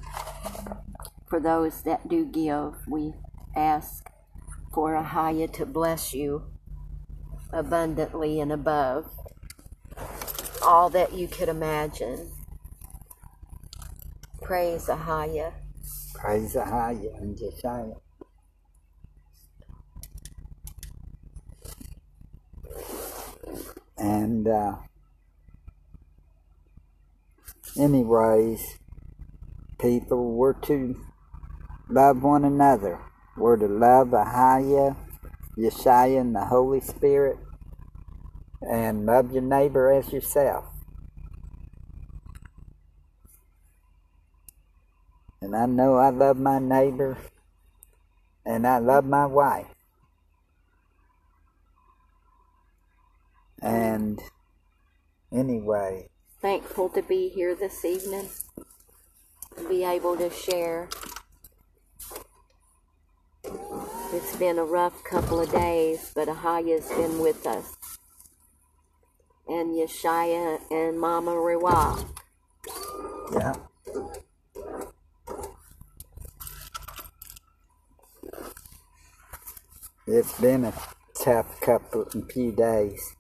for 1.28 1.41
those 1.41 1.82
that 1.82 2.08
do 2.08 2.25
give, 2.25 2.88
we 2.88 3.13
ask 3.58 4.10
for 4.73 4.93
Ahaya 4.93 5.51
to 5.56 5.65
bless 5.65 6.13
you 6.13 6.45
abundantly 7.51 8.39
and 8.39 8.54
above 8.54 9.12
all 10.63 10.89
that 10.91 11.12
you 11.12 11.28
could 11.28 11.49
imagine. 11.49 12.32
Praise 14.41 14.88
Ahaya. 14.88 15.51
Praise 16.13 16.56
Ahaya 16.56 17.19
and 17.21 17.38
Josiah. 17.38 18.04
And 24.05 24.47
uh, 24.47 24.75
anyways, 27.75 28.77
people, 29.79 30.35
we're 30.35 30.53
to 30.53 30.95
love 31.89 32.21
one 32.21 32.45
another. 32.45 32.99
We're 33.35 33.57
to 33.57 33.67
love 33.67 34.09
Ahaya, 34.09 34.95
Yeshaya, 35.57 36.21
and 36.21 36.35
the 36.35 36.45
Holy 36.45 36.81
Spirit, 36.81 37.39
and 38.61 39.07
love 39.07 39.31
your 39.31 39.41
neighbor 39.41 39.91
as 39.91 40.13
yourself. 40.13 40.65
And 45.41 45.55
I 45.55 45.65
know 45.65 45.95
I 45.95 46.11
love 46.11 46.37
my 46.37 46.59
neighbor, 46.59 47.17
and 48.45 48.67
I 48.67 48.77
love 48.77 49.03
my 49.03 49.25
wife. 49.25 49.74
And 53.65 54.21
anyway, 55.34 56.10
Thankful 56.39 56.89
to 56.89 57.01
be 57.01 57.30
here 57.30 57.56
this 57.56 57.84
evening, 57.84 58.30
to 59.58 59.67
be 59.67 59.84
able 59.84 60.15
to 60.17 60.30
share. 60.30 60.88
It's 64.13 64.36
been 64.36 64.60
a 64.60 64.63
rough 64.63 65.04
couple 65.04 65.39
of 65.41 65.51
days, 65.51 66.12
but 66.13 66.28
Ahaya's 66.28 66.88
been 66.89 67.19
with 67.19 67.47
us. 67.47 67.75
And 69.47 69.75
Yeshaya 69.75 70.60
and 70.69 70.99
Mama 70.99 71.36
Rewa. 71.36 72.06
yeah. 73.34 73.56
It's 80.06 80.39
been 80.39 80.65
a 80.65 80.73
tough 81.19 81.60
couple 81.62 82.04
of 82.04 82.32
few 82.32 82.51
days. 82.51 83.15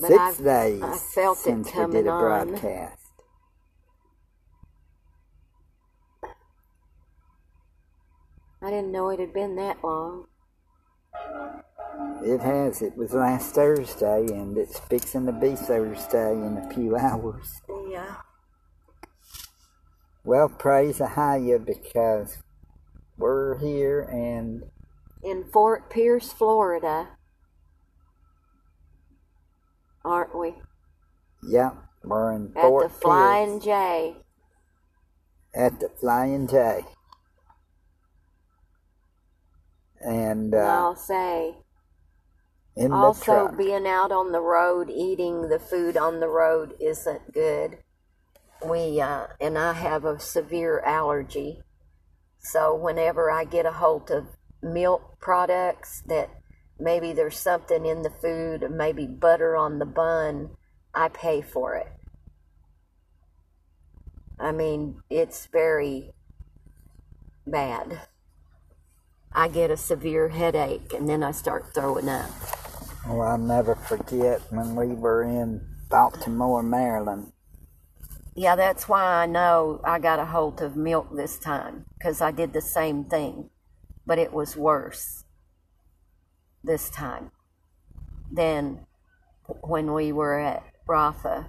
But 0.00 0.08
6 0.08 0.20
I've- 0.20 0.44
days 0.44 0.82
I 0.82 0.96
felt 0.96 1.38
it 1.38 1.42
since 1.42 1.74
we 1.74 1.86
did 1.92 2.06
a 2.06 2.10
on. 2.10 2.20
broadcast. 2.48 2.96
I 8.62 8.70
didn't 8.70 8.92
know 8.92 9.08
it 9.10 9.20
had 9.20 9.32
been 9.32 9.56
that 9.56 9.82
long. 9.82 10.26
It 12.22 12.40
has. 12.40 12.82
It 12.82 12.96
was 12.96 13.12
last 13.14 13.54
Thursday, 13.54 14.26
and 14.26 14.56
it's 14.58 14.78
fixing 14.78 15.26
to 15.26 15.32
be 15.32 15.54
Thursday 15.56 16.32
in 16.32 16.58
a 16.58 16.70
few 16.72 16.96
hours. 16.98 17.60
Yeah. 17.88 18.16
Well, 20.24 20.50
praise 20.50 20.98
Ahaya 20.98 21.64
because 21.64 22.38
we're 23.16 23.56
here 23.58 24.02
and 24.02 24.64
In 25.22 25.44
Fort 25.44 25.88
Pierce, 25.88 26.30
Florida. 26.32 27.08
Aren't 30.04 30.38
we? 30.38 30.54
yeah, 31.42 31.72
we're 32.04 32.32
in 32.32 32.52
At 32.56 32.62
Fort 32.62 32.88
the 32.88 32.94
Flying 32.94 33.60
Pierce 33.60 33.64
J. 33.64 34.16
at 35.54 35.80
the 35.80 35.88
Flying 35.88 36.46
J. 36.46 36.82
And 40.02 40.54
uh, 40.54 40.58
I'll 40.58 40.96
say, 40.96 41.56
also 42.90 43.48
being 43.56 43.86
out 43.86 44.12
on 44.12 44.32
the 44.32 44.40
road 44.40 44.88
eating 44.90 45.48
the 45.48 45.58
food 45.58 45.96
on 45.96 46.20
the 46.20 46.28
road 46.28 46.74
isn't 46.80 47.32
good 47.32 47.78
we 48.66 49.00
uh, 49.00 49.26
and 49.40 49.58
i 49.58 49.72
have 49.72 50.04
a 50.04 50.18
severe 50.18 50.80
allergy 50.80 51.60
so 52.38 52.74
whenever 52.74 53.30
i 53.30 53.44
get 53.44 53.66
a 53.66 53.72
hold 53.72 54.10
of 54.10 54.28
milk 54.62 55.18
products 55.20 56.02
that 56.06 56.30
maybe 56.80 57.12
there's 57.12 57.38
something 57.38 57.86
in 57.86 58.02
the 58.02 58.10
food 58.10 58.70
maybe 58.70 59.06
butter 59.06 59.56
on 59.56 59.78
the 59.78 59.86
bun 59.86 60.50
i 60.94 61.08
pay 61.08 61.40
for 61.40 61.74
it. 61.76 61.92
I 64.38 64.52
mean 64.52 65.02
it's 65.10 65.46
very 65.46 66.12
bad. 67.46 68.00
I 69.32 69.48
get 69.48 69.70
a 69.70 69.76
severe 69.76 70.28
headache 70.28 70.92
and 70.92 71.08
then 71.08 71.22
i 71.22 71.30
start 71.30 71.74
throwing 71.74 72.08
up. 72.08 72.30
Well, 73.06 73.22
I'll 73.22 73.38
never 73.38 73.74
forget 73.74 74.40
when 74.50 74.74
we 74.74 74.88
were 74.88 75.22
in 75.22 75.60
Baltimore, 75.88 76.62
Maryland. 76.62 77.32
Yeah, 78.34 78.56
that's 78.56 78.88
why 78.88 79.22
I 79.22 79.26
know 79.26 79.80
I 79.84 79.98
got 79.98 80.18
a 80.18 80.24
hold 80.24 80.60
of 80.60 80.76
milk 80.76 81.08
this 81.14 81.38
time 81.38 81.86
because 81.98 82.20
I 82.20 82.30
did 82.30 82.52
the 82.52 82.60
same 82.60 83.04
thing, 83.04 83.50
but 84.06 84.18
it 84.18 84.32
was 84.32 84.56
worse 84.56 85.24
this 86.62 86.90
time 86.90 87.30
than 88.30 88.86
when 89.62 89.92
we 89.92 90.12
were 90.12 90.38
at 90.38 90.62
Rafa 90.86 91.48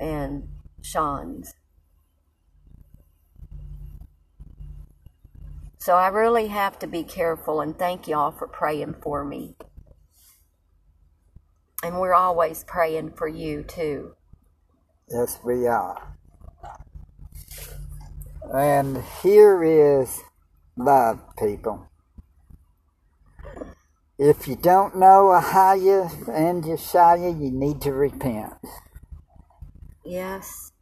and 0.00 0.48
Sean's. 0.80 1.54
So 5.78 5.94
I 5.94 6.08
really 6.08 6.48
have 6.48 6.78
to 6.80 6.86
be 6.86 7.02
careful 7.02 7.60
and 7.60 7.78
thank 7.78 8.08
y'all 8.08 8.32
for 8.32 8.46
praying 8.46 8.96
for 9.02 9.24
me. 9.24 9.56
And 11.82 12.00
we're 12.00 12.14
always 12.14 12.64
praying 12.64 13.12
for 13.12 13.28
you 13.28 13.62
too. 13.62 14.14
Yes, 15.08 15.38
we 15.44 15.66
are. 15.66 16.16
And 18.52 19.02
here 19.22 19.62
is 19.62 20.20
love, 20.76 21.20
people. 21.38 21.88
If 24.18 24.48
you 24.48 24.56
don't 24.56 24.96
know 24.96 25.30
Ahaya 25.32 26.10
and 26.28 26.64
Yeshaya, 26.64 27.40
you 27.40 27.52
need 27.52 27.80
to 27.82 27.92
repent. 27.92 28.54
Yes. 30.04 30.72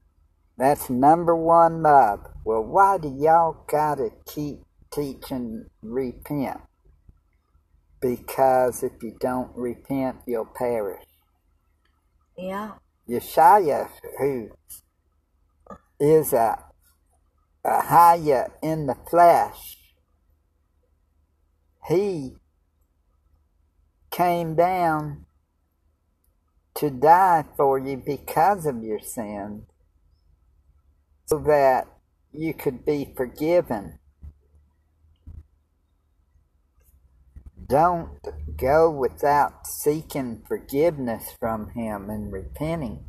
That's 0.57 0.88
number 0.88 1.37
one 1.37 1.83
love. 1.83 2.20
Well, 2.46 2.64
why 2.64 2.96
do 2.96 3.14
y'all 3.14 3.66
gotta 3.68 4.09
keep 4.25 4.61
teaching 4.90 5.66
repent? 5.83 6.62
Because 8.01 8.83
if 8.83 8.92
you 9.03 9.18
don't 9.20 9.51
repent, 9.55 10.16
you'll 10.27 10.46
perish. 10.46 11.05
Yeah. 12.38 12.72
Yeshaya, 13.07 13.90
who 14.18 14.49
is 16.01 16.33
a, 16.33 16.59
Ahaya 17.66 18.49
in 18.62 18.87
the 18.87 18.96
flesh, 19.11 19.77
he 21.87 22.37
came 24.17 24.54
down 24.54 25.27
to 26.75 26.88
die 26.88 27.44
for 27.56 27.79
you 27.79 27.96
because 27.96 28.64
of 28.64 28.83
your 28.83 28.98
sins, 28.98 29.64
so 31.27 31.38
that 31.38 31.87
you 32.33 32.54
could 32.54 32.85
be 32.85 33.12
forgiven. 33.17 33.98
Don't 37.69 38.21
go 38.56 38.90
without 38.90 39.67
seeking 39.67 40.42
forgiveness 40.46 41.35
from 41.38 41.71
Him 41.71 42.08
and 42.08 42.33
repenting. 42.33 43.04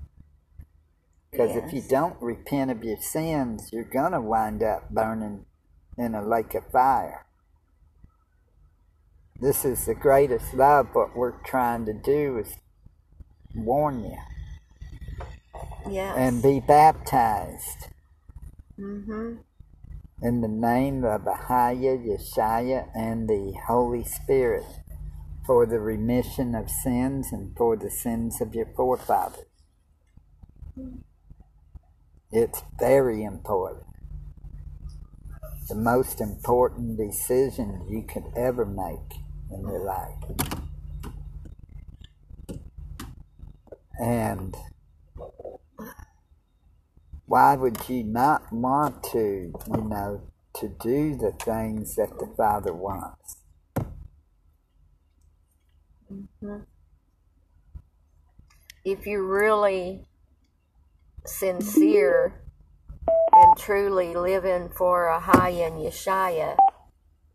Because 1.32 1.56
if 1.56 1.72
you 1.72 1.84
don't 1.88 2.20
repent 2.22 2.72
of 2.72 2.84
your 2.84 2.98
sins, 3.00 3.70
you're 3.72 3.84
going 3.84 4.14
to 4.14 4.22
wind 4.22 4.64
up 4.64 4.90
burning 4.90 5.46
in 5.98 6.16
a 6.16 6.28
lake 6.28 6.56
of 6.56 6.72
fire. 6.72 7.27
This 9.40 9.64
is 9.64 9.86
the 9.86 9.94
greatest 9.94 10.56
love. 10.56 10.90
What 10.94 11.16
we're 11.16 11.44
trying 11.44 11.86
to 11.86 11.94
do 11.94 12.40
is 12.40 12.56
warn 13.54 14.04
you 14.04 14.18
Yes. 15.90 16.16
and 16.18 16.42
be 16.42 16.60
baptized 16.60 17.90
mm-hmm. 18.80 19.36
in 20.24 20.42
the 20.42 20.48
name 20.48 21.04
of 21.06 21.22
Ahaya, 21.22 21.98
Yeshaya, 22.04 22.90
and 22.96 23.30
the 23.30 23.54
Holy 23.68 24.04
Spirit 24.04 24.66
for 25.46 25.68
the 25.68 25.80
remission 25.80 26.56
of 26.56 26.70
sins 26.70 27.28
and 27.32 27.56
for 27.56 27.78
the 27.78 27.92
sins 27.92 28.42
of 28.42 28.56
your 28.56 28.68
forefathers. 28.76 29.46
It's 32.32 32.64
very 32.80 33.24
important. 33.24 33.86
The 35.70 35.76
most 35.76 36.22
important 36.22 36.98
decision 36.98 37.86
you 37.88 38.02
could 38.02 38.26
ever 38.36 38.66
make 38.66 39.27
in 39.52 39.62
your 39.62 39.84
life. 39.86 40.60
And 44.00 44.56
why 47.26 47.56
would 47.56 47.90
you 47.90 48.04
not 48.04 48.52
want 48.54 49.04
to, 49.12 49.20
you 49.20 49.82
know, 49.84 50.22
to 50.56 50.70
do 50.70 51.16
the 51.16 51.32
things 51.44 51.96
that 51.96 52.18
the 52.20 52.32
Father 52.38 52.74
wants? 52.74 53.38
Mm-hmm. 56.12 56.60
If 58.86 59.06
you're 59.06 59.28
really 59.28 60.06
sincere 61.26 62.42
and 63.34 63.58
truly 63.58 64.16
living 64.16 64.70
for 64.70 65.08
Ahaya 65.08 65.68
and 65.68 65.82
Yeshaya, 65.82 66.56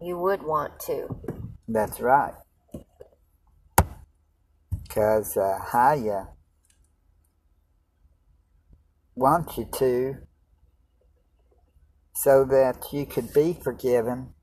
you 0.00 0.18
would 0.18 0.42
want 0.42 0.80
to. 0.80 1.41
That's 1.72 2.00
right. 2.00 2.34
Because 4.82 5.38
uh, 5.38 5.58
Haya 5.58 6.28
wants 9.14 9.56
you 9.56 9.66
to 9.78 10.16
so 12.14 12.44
that 12.44 12.92
you 12.92 13.06
could 13.06 13.32
be 13.32 13.58
forgiven. 13.64 14.34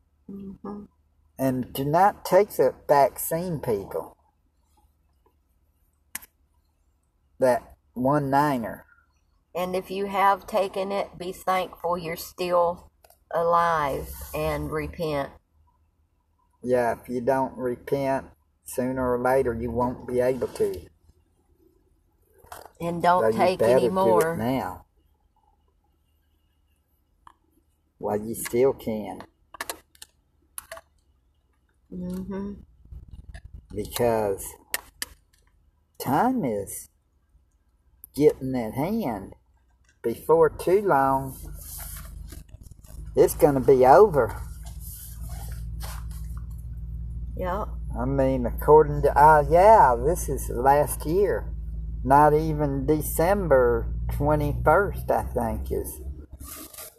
And 1.38 1.72
do 1.72 1.86
not 1.86 2.26
take 2.26 2.50
the 2.58 2.74
vaccine, 2.88 3.60
people. 3.60 4.18
That 7.40 7.76
one 7.94 8.32
niner. 8.32 8.86
And 9.54 9.76
if 9.76 9.92
you 9.92 10.08
have 10.08 10.48
taken 10.48 10.92
it, 10.92 11.20
be 11.20 11.32
thankful 11.32 11.96
you're 11.96 12.16
still 12.16 12.90
alive 13.32 14.10
and 14.34 14.72
repent. 14.72 15.30
Yeah, 16.62 16.96
if 17.02 17.10
you 17.10 17.22
don't 17.22 17.58
repent, 17.58 18.26
sooner 18.66 19.14
or 19.14 19.20
later 19.20 19.54
you 19.54 19.72
won't 19.72 20.08
be 20.08 20.20
able 20.20 20.48
to. 20.48 20.82
And 22.82 23.02
don't 23.02 23.34
you 23.34 23.40
take 23.40 23.62
any 23.62 23.90
more. 23.90 24.36
now. 24.36 24.86
While 27.98 28.20
you 28.20 28.36
still 28.36 28.74
can. 28.74 29.22
hmm 31.90 32.54
because 33.74 34.46
time 36.00 36.44
is 36.44 36.90
getting 38.16 38.56
at 38.56 38.74
hand. 38.74 39.34
Before 40.02 40.50
too 40.50 40.82
long, 40.82 41.38
it's 43.16 43.36
going 43.36 43.56
to 43.56 43.60
be 43.60 43.86
over. 43.86 44.42
Yeah. 47.40 47.66
I 47.98 48.04
mean, 48.04 48.46
according 48.46 49.02
to, 49.04 49.18
uh, 49.18 49.46
yeah, 49.50 49.96
this 49.96 50.28
is 50.28 50.50
last 50.50 51.06
year. 51.06 51.50
Not 52.04 52.34
even 52.34 52.86
December 52.86 53.88
21st, 54.12 55.10
I 55.10 55.24
think, 55.24 55.72
is 55.72 56.02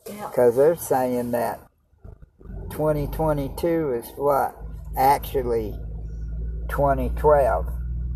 Yeah. 0.08 0.28
because 0.28 0.56
they're 0.56 0.76
saying 0.76 1.32
that 1.32 1.60
2022 2.70 3.92
is 3.92 4.10
what? 4.16 4.56
Actually, 4.96 5.78
2012. 6.68 7.66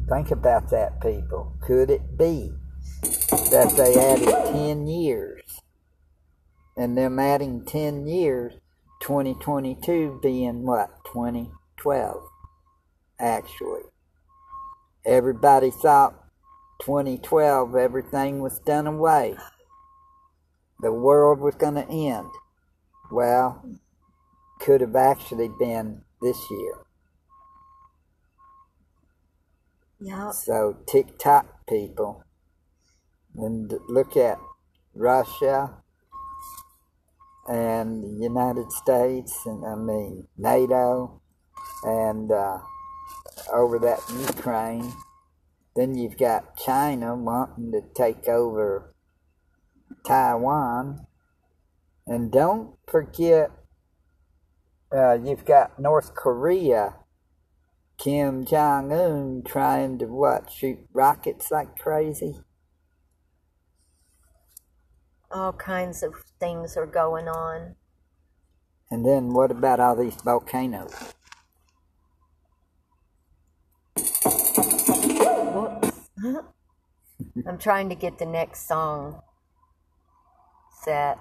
Think 0.08 0.30
about 0.30 0.70
that, 0.70 1.02
people. 1.02 1.52
Could 1.60 1.90
it 1.90 2.16
be 2.16 2.54
that 3.02 3.74
they 3.76 3.94
added 4.00 4.52
10 4.52 4.86
years? 4.86 5.60
And 6.74 6.96
them 6.96 7.18
adding 7.18 7.66
10 7.66 8.06
years, 8.06 8.54
2022 9.00 10.20
being 10.22 10.64
what? 10.64 10.90
2012. 11.84 12.22
Actually. 13.20 13.82
Everybody 15.06 15.70
thought 15.70 16.14
2012 16.80 17.76
everything 17.76 18.40
was 18.40 18.58
done 18.60 18.86
away. 18.86 19.36
The 20.80 20.92
world 20.92 21.40
was 21.40 21.54
going 21.54 21.74
to 21.74 21.88
end. 21.88 22.30
Well, 23.12 23.62
could 24.60 24.80
have 24.80 24.96
actually 24.96 25.50
been 25.58 26.02
this 26.20 26.38
year. 26.50 26.74
Yeah. 30.00 30.30
So 30.30 30.76
TikTok 30.86 31.66
people, 31.68 32.24
and 33.36 33.72
look 33.88 34.16
at 34.16 34.38
Russia 34.94 35.82
and 37.46 38.02
the 38.02 38.22
United 38.22 38.72
States, 38.72 39.38
and 39.46 39.64
I 39.64 39.74
mean 39.76 40.26
NATO, 40.36 41.20
and 41.84 42.30
uh, 42.30 42.58
over 43.52 43.78
that 43.78 44.00
Ukraine. 44.10 44.92
Then 45.76 45.96
you've 45.96 46.18
got 46.18 46.56
China 46.56 47.16
wanting 47.16 47.72
to 47.72 47.80
take 47.94 48.28
over 48.28 48.94
Taiwan, 50.06 51.06
and 52.06 52.30
don't 52.30 52.76
forget, 52.88 53.50
uh, 54.94 55.14
you've 55.14 55.44
got 55.44 55.78
North 55.78 56.14
Korea. 56.14 56.96
Kim 57.96 58.44
Jong 58.44 58.92
Un 58.92 59.42
trying 59.46 59.98
to 59.98 60.06
what 60.06 60.50
shoot 60.50 60.78
rockets 60.92 61.50
like 61.50 61.78
crazy. 61.78 62.40
All 65.30 65.52
kinds 65.52 66.02
of 66.02 66.14
things 66.40 66.76
are 66.76 66.86
going 66.86 67.28
on. 67.28 67.76
And 68.90 69.04
then 69.04 69.32
what 69.32 69.50
about 69.50 69.80
all 69.80 69.96
these 69.96 70.16
volcanoes? 70.16 71.14
I'm 77.46 77.58
trying 77.58 77.90
to 77.90 77.96
get 77.96 78.18
the 78.18 78.26
next 78.26 78.68
song 78.68 79.22
set. 80.84 81.18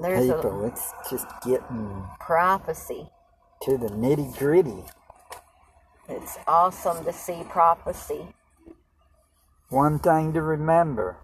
There's 0.00 0.28
People, 0.28 0.64
a 0.64 0.66
it's 0.66 0.92
just 1.10 1.26
getting 1.44 2.04
prophecy. 2.20 3.08
to 3.62 3.78
the 3.78 3.88
nitty 3.88 4.36
gritty. 4.38 4.84
It's 6.08 6.38
awesome 6.46 7.04
to 7.04 7.12
see 7.12 7.44
prophecy. 7.48 8.26
One 9.70 9.98
thing 10.00 10.32
to 10.34 10.42
remember 10.42 11.18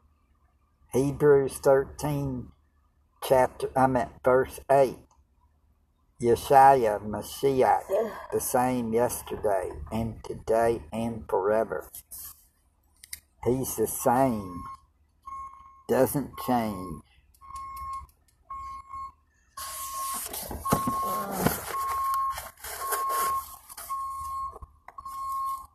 Hebrews 0.93 1.55
13, 1.59 2.49
chapter, 3.25 3.71
I 3.77 3.87
meant 3.89 4.13
verse 4.25 4.61
8. 4.71 4.97
Yeshaya, 6.21 7.01
Messiah, 7.03 7.79
the 8.33 8.41
same 8.41 8.93
yesterday 8.93 9.71
and 9.91 10.23
today 10.23 10.83
and 10.93 11.25
forever. 11.29 11.89
He's 13.45 13.77
the 13.77 13.87
same, 13.87 14.63
doesn't 15.89 16.31
change. 16.47 17.03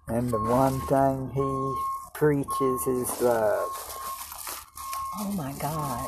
And 0.08 0.30
the 0.30 0.40
one 0.40 0.80
thing 0.82 1.32
he 1.34 1.76
preaches 2.14 2.88
is 2.88 3.22
love. 3.22 3.72
Oh 5.20 5.34
my 5.36 5.54
God. 5.54 6.08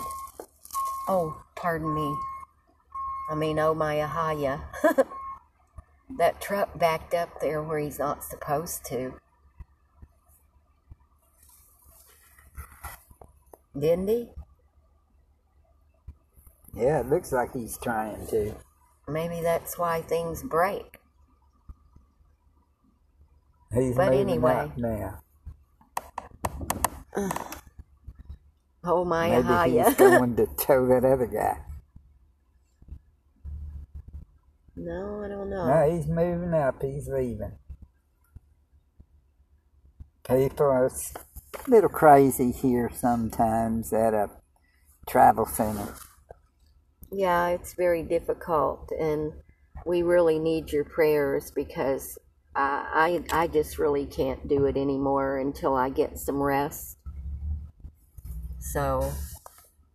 Oh, 1.08 1.42
pardon 1.56 1.94
me. 1.96 2.16
I 3.30 3.36
mean, 3.36 3.60
oh 3.60 3.74
my 3.74 3.96
Ahaya. 3.96 4.62
that 6.18 6.40
truck 6.42 6.78
backed 6.80 7.14
up 7.14 7.42
there 7.42 7.62
where 7.62 7.80
he's 7.80 8.00
not 8.00 8.24
supposed 8.24 8.86
to. 8.86 9.14
Didn't 13.78 14.08
he? 14.08 14.30
Yeah, 16.74 17.00
it 17.02 17.10
looks 17.10 17.32
like 17.32 17.54
he's 17.54 17.78
trying 17.78 18.26
to. 18.28 18.56
Maybe 19.08 19.42
that's 19.42 19.78
why 19.78 20.02
things 20.02 20.44
break. 20.44 21.00
He's 23.74 23.96
But 23.96 24.14
anyway. 24.14 24.72
now. 24.78 25.20
Oh 28.90 29.04
my 29.04 29.28
Maybe 29.30 29.44
Ahaya. 29.44 29.86
he's 29.88 29.96
going 29.98 30.36
to 30.38 30.46
tow 30.58 30.88
that 30.88 31.04
other 31.04 31.26
guy. 31.26 31.58
No, 34.88 35.22
I 35.24 35.28
don't 35.28 35.50
know. 35.50 35.68
No, 35.68 35.96
he's 35.96 36.08
moving 36.08 36.54
up. 36.54 36.82
He's 36.82 37.10
leaving. 37.10 37.58
People 40.24 40.66
are 40.66 40.88
a 40.88 41.70
little 41.70 41.90
crazy 41.90 42.52
here 42.52 42.90
sometimes 42.94 43.92
at 43.92 44.14
a 44.14 44.30
travel 45.08 45.46
center. 45.46 45.94
Yeah, 47.12 47.50
it's 47.50 47.74
very 47.74 48.04
difficult, 48.04 48.92
and 48.98 49.34
we 49.86 50.04
really 50.04 50.40
need 50.40 50.72
your 50.72 50.86
prayers 50.86 51.52
because 51.52 52.18
I, 52.56 53.22
I, 53.32 53.44
I 53.44 53.48
just 53.48 53.78
really 53.78 54.06
can't 54.06 54.48
do 54.48 54.66
it 54.66 54.78
anymore 54.78 55.38
until 55.38 55.76
I 55.76 55.90
get 55.90 56.18
some 56.18 56.42
rest. 56.42 56.98
So 58.60 59.14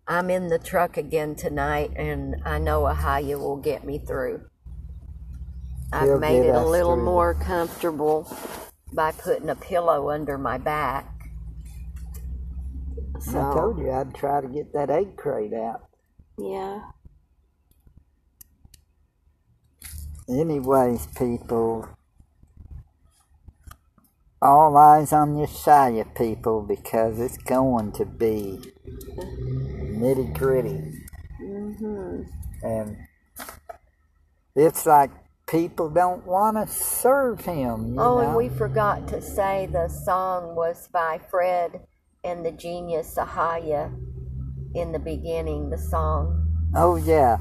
I'm 0.06 0.30
in 0.30 0.48
the 0.48 0.58
truck 0.58 0.96
again 0.96 1.34
tonight, 1.34 1.92
and 1.96 2.36
I 2.44 2.58
know 2.58 2.82
Ahaya 2.82 3.38
will 3.38 3.58
get 3.58 3.84
me 3.84 3.98
through. 3.98 4.46
I've 5.92 6.18
made 6.18 6.42
it 6.42 6.54
a 6.54 6.62
little 6.62 6.94
through. 6.94 7.04
more 7.04 7.34
comfortable 7.34 8.34
by 8.92 9.12
putting 9.12 9.50
a 9.50 9.54
pillow 9.56 10.10
under 10.10 10.38
my 10.38 10.58
back. 10.58 11.06
So, 13.20 13.40
I 13.40 13.54
told 13.54 13.78
you 13.78 13.90
I'd 13.90 14.14
try 14.14 14.40
to 14.40 14.48
get 14.48 14.72
that 14.74 14.90
egg 14.90 15.16
crate 15.16 15.54
out. 15.54 15.82
yeah. 16.38 16.80
Anyways, 20.28 21.06
people, 21.18 21.88
all 24.40 24.76
eyes 24.76 25.12
on 25.12 25.36
Yeshaya, 25.36 26.14
people, 26.16 26.62
because 26.62 27.20
it's 27.20 27.36
going 27.38 27.92
to 27.92 28.06
be 28.06 28.60
nitty 29.78 30.32
gritty. 30.38 30.80
hmm 31.38 32.22
And 32.62 32.96
it's 34.56 34.86
like 34.86 35.10
people 35.52 35.90
don't 35.90 36.26
want 36.26 36.56
to 36.56 36.66
serve 36.66 37.44
him. 37.44 37.92
You 37.94 38.00
Oh, 38.00 38.16
know? 38.16 38.18
and 38.20 38.36
we 38.36 38.48
forgot 38.48 39.06
to 39.08 39.20
say 39.20 39.68
the 39.70 39.88
song 39.88 40.56
was 40.56 40.88
by 40.88 41.20
Fred 41.30 41.86
and 42.24 42.44
the 42.44 42.50
genius 42.52 43.16
Ahaya 43.16 43.94
in 44.74 44.92
the 44.92 44.98
beginning, 44.98 45.68
the 45.68 45.76
song. 45.76 46.48
Oh, 46.74 46.96
yeah. 46.96 47.36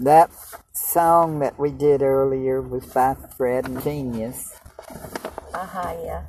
That 0.00 0.30
song 0.72 1.38
that 1.38 1.58
we 1.58 1.70
did 1.70 2.02
earlier 2.02 2.60
was 2.60 2.84
by 2.86 3.14
Fred 3.36 3.68
and 3.68 3.80
Genius. 3.80 4.58
Ahaya. 5.52 6.24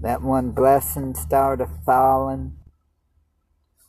That 0.00 0.22
one 0.22 0.52
blessing 0.52 1.14
started 1.14 1.68
falling. 1.84 2.56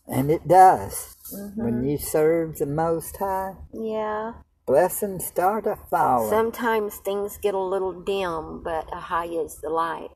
And 0.08 0.32
it 0.32 0.48
does. 0.48 1.18
When 1.56 1.76
mm-hmm. 1.76 1.88
you 1.88 1.98
serve 1.98 2.58
the 2.58 2.66
Most 2.66 3.18
High, 3.18 3.56
Yeah. 3.74 4.34
Blessings 4.66 5.26
start 5.26 5.66
a 5.68 5.76
falling. 5.90 6.30
Sometimes 6.30 6.98
things 6.98 7.38
get 7.38 7.54
a 7.54 7.60
little 7.60 7.94
dim, 7.94 8.64
but 8.64 8.88
Ahaya 8.88 9.46
is 9.46 9.60
the 9.62 9.70
light. 9.70 10.10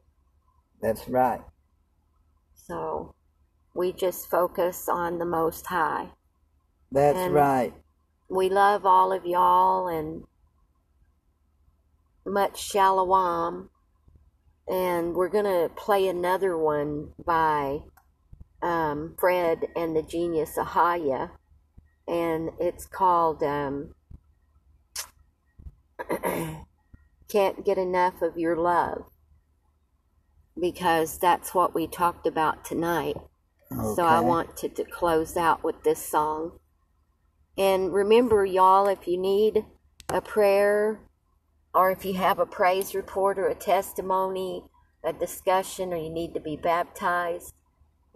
That's 0.82 1.08
right. 1.08 1.42
So 2.56 3.16
we 3.76 3.92
just 3.94 4.30
focus 4.30 4.88
on 4.90 5.20
the 5.20 5.26
Most 5.26 5.66
High. 5.68 6.12
That's 6.92 7.18
And- 7.18 7.34
right. 7.34 7.74
We 8.32 8.50
love 8.50 8.86
all 8.86 9.12
of 9.12 9.26
y'all 9.26 9.88
and 9.88 10.24
much 12.26 12.62
shalom. 12.62 13.70
And 14.68 15.16
we're 15.16 15.30
going 15.30 15.46
to 15.46 15.72
play 15.76 16.08
another 16.08 16.56
one 16.56 17.14
by 17.26 17.80
um, 18.62 19.16
Fred 19.20 19.66
and 19.76 19.96
the 19.96 20.04
Genius 20.04 20.56
Ahaya. 20.58 21.32
And 22.08 22.52
it's 22.60 22.86
called 22.86 23.42
um, 23.42 23.96
Can't 27.30 27.66
Get 27.66 27.78
Enough 27.78 28.22
of 28.22 28.38
Your 28.38 28.56
Love. 28.56 29.06
Because 30.60 31.20
that's 31.20 31.54
what 31.54 31.76
we 31.76 31.88
talked 31.88 32.28
about 32.28 32.66
tonight. 32.66 33.18
So 33.82 34.04
I 34.04 34.20
Okay. 34.20 34.22
wanted 34.22 34.76
to 34.76 34.84
close 34.86 35.38
out 35.38 35.64
with 35.64 35.84
this 35.84 36.04
song. 36.06 36.60
And 37.58 37.94
remember, 37.94 38.46
y'all, 38.46 38.88
if 38.88 39.08
you 39.08 39.18
need 39.18 39.66
a 40.10 40.22
prayer 40.22 41.02
or 41.74 41.92
if 41.92 42.06
you 42.06 42.14
have 42.16 42.40
a 42.40 42.46
praise 42.46 42.96
report 42.96 43.40
or 43.40 43.48
a 43.48 43.56
testimony, 43.56 44.64
a 45.04 45.14
discussion, 45.14 45.94
or 45.94 45.98
you 45.98 46.10
need 46.10 46.34
to 46.34 46.40
be 46.40 46.58
baptized, 46.58 47.54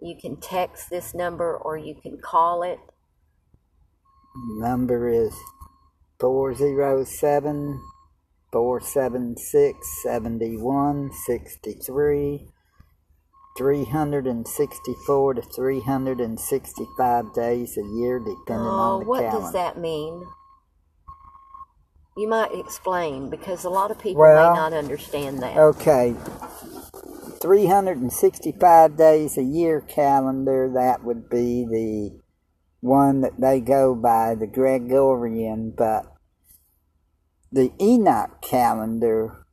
you 0.00 0.16
can 0.20 0.36
text 0.36 0.90
this 0.90 1.14
number 1.14 1.56
or 1.56 1.78
you 1.78 1.94
can 1.94 2.18
call 2.18 2.62
it. 2.62 2.78
Number 4.58 5.08
is 5.08 5.34
407 6.24 7.80
476 8.50 10.02
7163. 10.02 12.48
364 13.58 15.34
to 15.34 15.42
365 15.42 17.34
days 17.34 17.76
a 17.76 17.82
year, 17.98 18.18
depending 18.18 18.66
Oh, 18.66 18.96
on 18.96 19.00
the 19.00 19.06
what 19.06 19.20
calendar. 19.20 19.40
does 19.44 19.52
that 19.52 19.76
mean? 19.78 20.24
You 22.16 22.26
might 22.28 22.54
explain 22.54 23.28
because 23.28 23.64
a 23.64 23.70
lot 23.70 23.90
of 23.90 23.98
people 23.98 24.22
Well, 24.22 24.50
may 24.50 24.56
not 24.58 24.72
understand 24.72 25.42
that. 25.42 25.58
Okay. 25.58 26.14
365 27.42 28.96
days 28.96 29.36
a 29.36 29.42
year 29.42 29.82
calendar, 29.82 30.70
that 30.74 31.04
would 31.04 31.28
be 31.28 31.66
the 31.66 32.18
one 32.80 33.20
that 33.20 33.38
they 33.38 33.60
go 33.60 33.94
by, 33.94 34.34
the 34.34 34.46
Gregorian, 34.46 35.70
but 35.76 36.06
the 37.54 37.72
Enoch 37.80 38.42
calendar, 38.42 39.46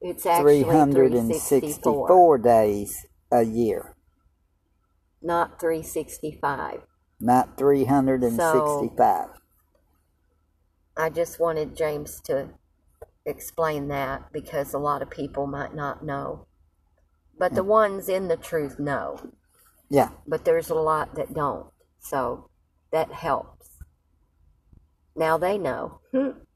It's 0.00 0.26
actually 0.26 0.64
364, 0.64 2.08
364 2.08 2.38
days 2.38 3.06
a 3.30 3.44
year, 3.44 3.94
not 5.22 5.60
365. 5.60 6.80
not 7.20 7.56
365. 7.56 9.28
I 10.96 11.08
just 11.10 11.38
wanted 11.38 11.76
James 11.76 12.20
to 12.22 12.48
explain 13.24 13.86
that 13.86 14.32
because 14.32 14.74
a 14.74 14.78
lot 14.80 15.00
of 15.00 15.08
people 15.08 15.46
might 15.46 15.74
not 15.76 16.04
know. 16.04 16.48
But 17.38 17.54
the 17.54 17.64
ones 17.64 18.08
in 18.08 18.26
the 18.26 18.36
truth 18.36 18.80
know, 18.80 19.30
yeah, 19.88 20.10
but 20.26 20.44
there's 20.44 20.70
a 20.70 20.74
lot 20.74 21.14
that 21.14 21.32
don't. 21.32 21.70
So 22.00 22.50
that 22.90 23.12
helps. 23.12 23.78
Now 25.14 25.38
they 25.38 25.56
know. 25.56 26.00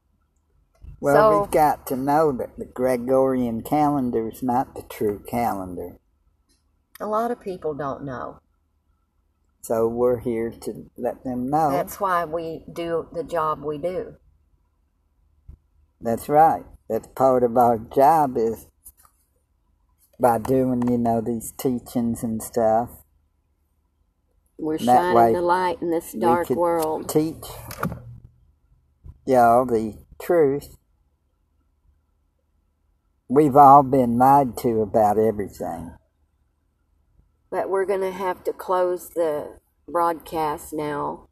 well, 0.99 1.31
So- 1.31 1.41
we've 1.41 1.51
got 1.51 1.85
to 1.87 1.95
know 1.95 2.31
that 2.31 2.57
the 2.57 2.65
Gregorian 2.65 3.61
calendar 3.61 4.29
is 4.29 4.41
not 4.41 4.75
the 4.75 4.83
true 4.83 5.19
calendar. 5.19 5.99
A 6.99 7.05
lot 7.05 7.31
of 7.31 7.39
people 7.39 7.73
don't 7.73 8.03
know. 8.03 8.39
So 9.61 9.87
we're 9.87 10.19
here 10.19 10.49
to 10.49 10.89
let 10.97 11.23
them 11.23 11.49
know. 11.49 11.71
That's 11.71 11.99
why 11.99 12.25
we 12.25 12.63
do 12.71 13.07
the 13.11 13.23
job 13.23 13.63
we 13.63 13.77
do. 13.77 14.15
That's 15.99 16.29
right. 16.29 16.65
That's 16.89 17.07
part 17.15 17.43
of 17.43 17.57
our 17.57 17.77
job 17.77 18.37
is 18.37 18.67
by 20.19 20.37
doing, 20.37 20.87
you 20.87 20.97
know, 20.97 21.21
these 21.21 21.51
teachings 21.51 22.23
and 22.23 22.41
stuff. 22.41 23.03
We're 24.57 24.77
That 24.79 24.85
shining 24.85 25.33
the 25.33 25.41
light 25.41 25.81
in 25.81 25.91
this 25.91 26.13
we 26.13 26.19
dark 26.21 26.47
could 26.47 26.57
world. 26.57 27.09
Teach 27.09 27.45
y'all 29.25 29.65
the 29.65 29.97
truth. 30.19 30.77
We've 33.29 33.55
all 33.55 33.83
been 33.83 34.17
lied 34.17 34.57
to 34.59 34.81
about 34.81 35.17
everything. 35.17 35.91
But 37.51 37.69
we're 37.69 37.85
going 37.85 38.01
to 38.01 38.11
have 38.11 38.43
to 38.45 38.53
close 38.53 39.09
the 39.09 39.59
broadcast 39.89 40.73
now. 40.73 41.27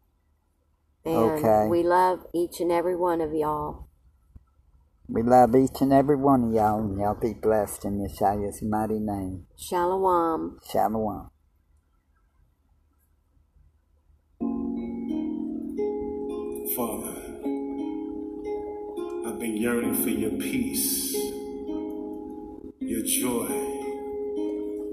And 1.06 1.38
Okay. 1.38 1.70
we 1.70 1.84
love 1.84 2.26
each 2.34 2.60
and 2.60 2.72
every 2.72 2.96
one 2.96 3.22
of 3.22 3.34
y'all. 3.34 3.88
We 5.08 5.22
love 5.22 5.56
each 5.56 5.82
and 5.82 5.94
every 5.94 6.16
one 6.16 6.46
of 6.46 6.54
y'all, 6.54 6.80
and 6.80 6.98
y'all 6.98 7.14
be 7.14 7.34
blessed 7.34 7.86
in 7.86 8.00
Yeshua's 8.00 8.62
mighty 8.64 9.00
name. 9.00 9.46
Shalom. 9.56 10.60
Shalom. 10.70 11.30
Father, 16.76 17.16
I've 19.28 19.40
been 19.40 19.58
yearning 19.58 19.94
for 19.94 20.10
your 20.10 20.32
peace, 20.32 21.16
your 22.96 23.04
joy, 23.04 23.50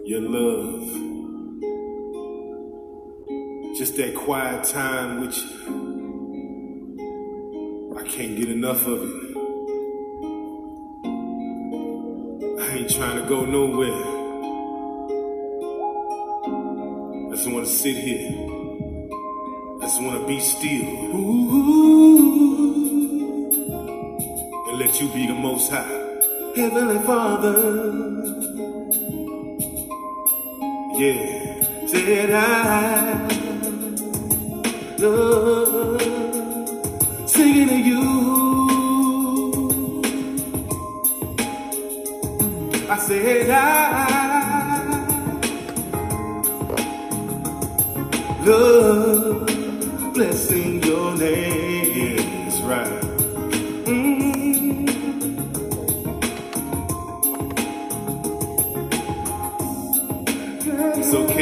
your 0.05 0.23
love. 0.23 0.89
Just 3.79 3.97
that 3.97 4.13
quiet 4.17 4.65
time 4.65 5.21
which 5.21 5.39
I 7.97 8.03
can't 8.09 8.37
get 8.37 8.49
enough 8.49 8.85
of 8.89 9.03
it. 9.05 9.37
I 12.61 12.75
ain't 12.75 12.91
trying 12.91 13.23
to 13.23 13.29
go 13.29 13.45
nowhere. 13.45 14.03
I 17.29 17.37
just 17.37 17.49
want 17.49 17.65
to 17.67 17.73
sit 17.73 17.97
here. 17.97 18.33
I 19.81 19.83
just 19.83 20.03
want 20.03 20.21
to 20.23 20.27
be 20.27 20.41
still. 20.41 21.15
Ooh, 21.15 21.53
and 24.71 24.79
let 24.79 25.01
you 25.01 25.09
be 25.11 25.29
the 25.29 25.35
most 25.35 25.71
high. 25.71 26.02
Heavenly 26.55 26.99
Father. 27.07 27.57
Yeah, 30.99 31.87
said 31.87 32.31
I 32.31 33.15
love 34.99 36.03
singing 37.27 37.69
to 37.69 37.79
you. 37.89 38.03
I 42.91 42.99
said 42.99 43.49
I 43.49 43.57
love 48.45 49.47
blessing 50.13 50.83
your 50.83 51.17
name. 51.17 51.62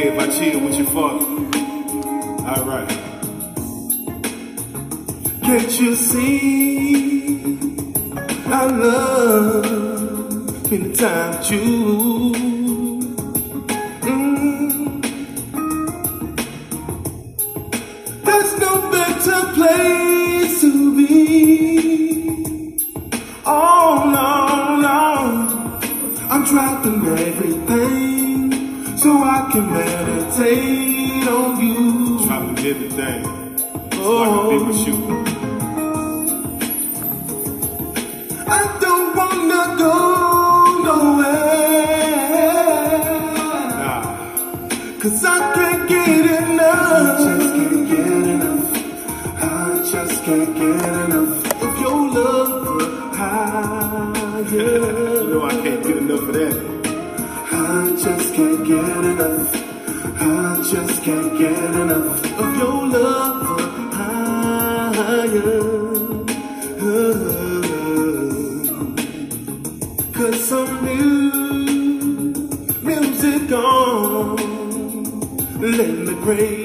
Okay 0.01 0.09
if 0.09 0.18
I 0.18 0.26
chill 0.38 0.61
with 0.61 0.76
your 0.78 0.86
father. 0.86 1.26
Alright. 2.53 2.88
Can't 5.42 5.80
you 5.80 5.94
see? 5.94 7.57
I 8.46 8.66
love 8.66 9.66
spending 10.66 10.92
time 10.92 11.42
you. 11.51 12.32
Mm. 14.07 15.03
There's 18.24 18.53
no 18.59 18.90
better 18.90 19.40
place 19.55 20.61
to 20.62 20.96
be. 20.96 21.09
Oh 23.46 23.94
no, 24.16 24.36
no. 24.86 24.98
I'm 26.30 26.44
dropping 26.44 27.07
everything 27.07 27.99
can 29.51 29.66
meditate 29.72 31.26
on 31.28 31.61
you. 31.61 32.24
Dropping 32.24 32.59
everything 32.66 33.20
so 33.92 34.18
I 34.18 34.26
can 34.26 34.48
be 34.51 34.57
with 34.64 34.86
you. 34.86 34.96
I 38.46 38.62
don't 38.84 39.09
wanna 39.18 39.62
go 39.82 39.94
nowhere. 40.86 41.90
Nah. 43.80 44.03
Cause 45.01 45.24
I 45.24 45.38
can't 45.55 45.82
get 45.88 46.26
enough. 46.42 47.20
I 47.20 47.24
just 47.24 47.48
can't 47.55 47.84
get 47.90 48.24
enough. 48.34 48.68
I 49.42 49.82
just 49.92 50.16
can't 50.24 50.53
get 50.55 50.80
enough 51.05 51.62
of 51.64 51.74
your 51.80 52.01
love. 52.14 53.16
Higher. 53.16 54.51
you 54.55 55.28
know 55.30 55.42
I 55.44 55.46
can't 55.62 55.82
get 55.82 55.96
enough 55.96 56.28
of 56.28 56.34
that. 56.34 56.69
Get 58.70 59.04
enough. 59.04 59.50
I 60.20 60.62
just 60.62 61.02
can't 61.02 61.36
get 61.36 61.74
enough 61.74 62.38
of 62.38 62.56
your 62.56 62.86
love. 62.86 63.60
Higher. 63.92 65.60
Cause 70.14 70.48
some 70.48 70.84
new 70.84 72.32
music 72.84 73.50
on. 73.50 74.36
Let 75.60 75.90
me 76.06 76.14
praise 76.22 76.59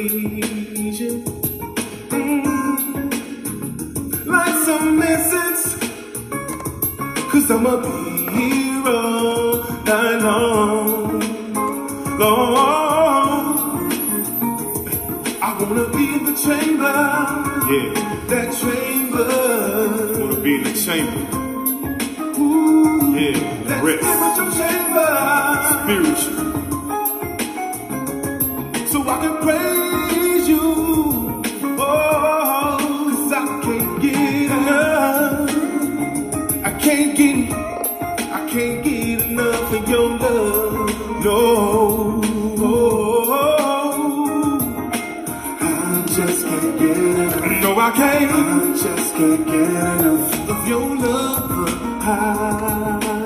can't. 47.95 48.31
I 48.31 48.73
just 48.77 49.13
can't 49.15 49.45
get 49.45 49.69
enough 49.69 50.49
of 50.49 50.67
your 50.67 50.95
love 50.97 51.69
higher. 52.01 53.25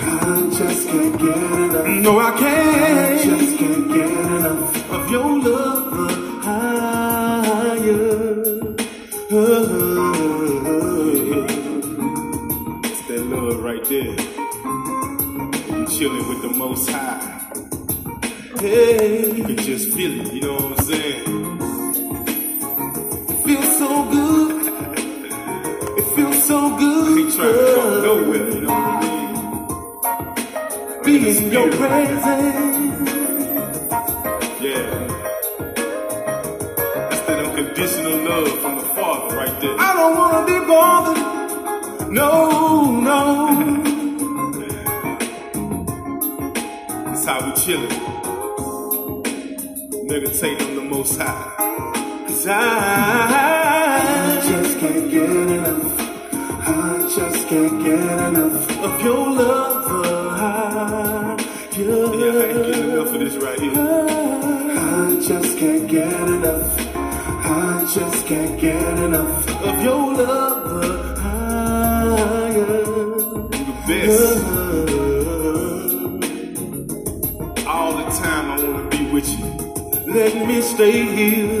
I 0.00 0.50
just 0.58 0.88
can't 0.88 1.18
get 1.18 1.36
enough. 1.36 1.86
No, 2.04 2.18
I 2.18 2.30
can't. 2.38 2.98
I 2.98 3.24
just 3.24 3.58
can't 3.58 3.88
get 3.88 4.10
enough 4.10 4.90
of 4.90 5.10
your 5.10 5.40
love 5.40 6.44
higher. 6.44 7.98
It's 12.84 13.02
that 13.08 13.22
love 13.26 13.60
right 13.60 13.84
there. 13.84 14.16
You 15.76 15.86
chilling 15.86 16.28
with 16.28 16.40
the 16.42 16.52
most 16.56 16.90
high. 16.90 17.34
Hey, 18.60 19.32
you 19.36 19.44
can 19.44 19.56
just 19.56 19.92
feel 19.94 20.20
it, 20.20 20.32
you 20.32 20.40
know 20.40 20.57
of 69.68 69.82
your 69.82 70.14
love. 70.14 71.18
Higher. 71.18 72.64
The 73.50 73.74
best. 73.86 74.44
All 77.66 77.92
the 78.00 78.06
time 78.22 78.46
I 78.50 78.56
wanna 78.62 78.88
be 78.90 79.02
with 79.12 79.28
you. 79.38 79.46
Let 80.14 80.32
me 80.48 80.60
stay 80.62 80.98
here 81.18 81.60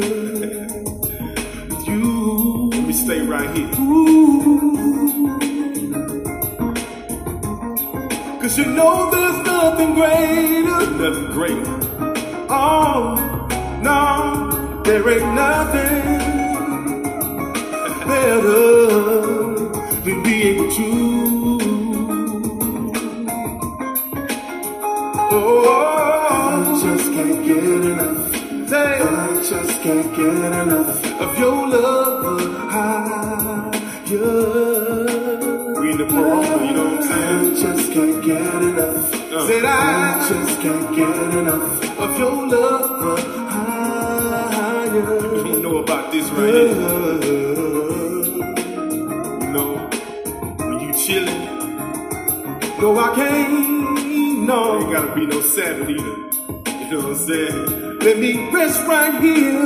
with 1.68 1.84
you. 1.88 2.70
Let 2.72 2.84
me 2.88 2.92
stay 2.92 3.20
right 3.34 3.50
here. 3.56 3.70
Ooh. 3.80 4.08
Cause 8.40 8.54
you 8.58 8.66
know 8.66 9.10
there's 9.10 9.40
nothing 9.46 9.94
greater. 9.94 10.80
Nothing 11.02 11.30
greater. 11.32 11.78
Oh, 12.50 13.14
no, 13.82 14.82
there 14.84 15.06
ain't 15.10 15.34
nothing 15.34 15.87
can't 37.98 38.24
get 38.24 38.62
enough. 38.62 39.14
Uh, 39.32 39.46
Said 39.48 39.64
I, 39.64 40.28
just 40.28 40.60
can't 40.60 40.96
get 40.96 41.16
enough 41.34 41.98
of 41.98 42.18
your 42.18 42.48
love. 42.48 43.18
Higher. 43.50 44.92
You 44.94 45.44
don't 45.44 45.62
know 45.62 45.76
about 45.78 46.12
this 46.12 46.30
right 46.30 46.54
here. 46.54 46.68
You 49.42 49.50
know, 49.54 49.70
when 50.58 50.80
you 50.80 50.92
chillin', 51.02 51.42
no, 52.80 52.88
I 52.98 53.14
can't. 53.16 54.46
No, 54.46 54.78
ain't 54.80 54.92
gotta 54.92 55.14
be 55.14 55.26
no 55.26 55.40
Sabbath 55.40 55.88
either. 55.90 56.16
You 56.78 56.90
know 56.90 56.98
what 56.98 57.06
I'm 57.06 57.14
saying? 57.16 57.98
Let 57.98 58.18
me 58.18 58.30
rest 58.50 58.80
right 58.86 59.20
here. 59.20 59.57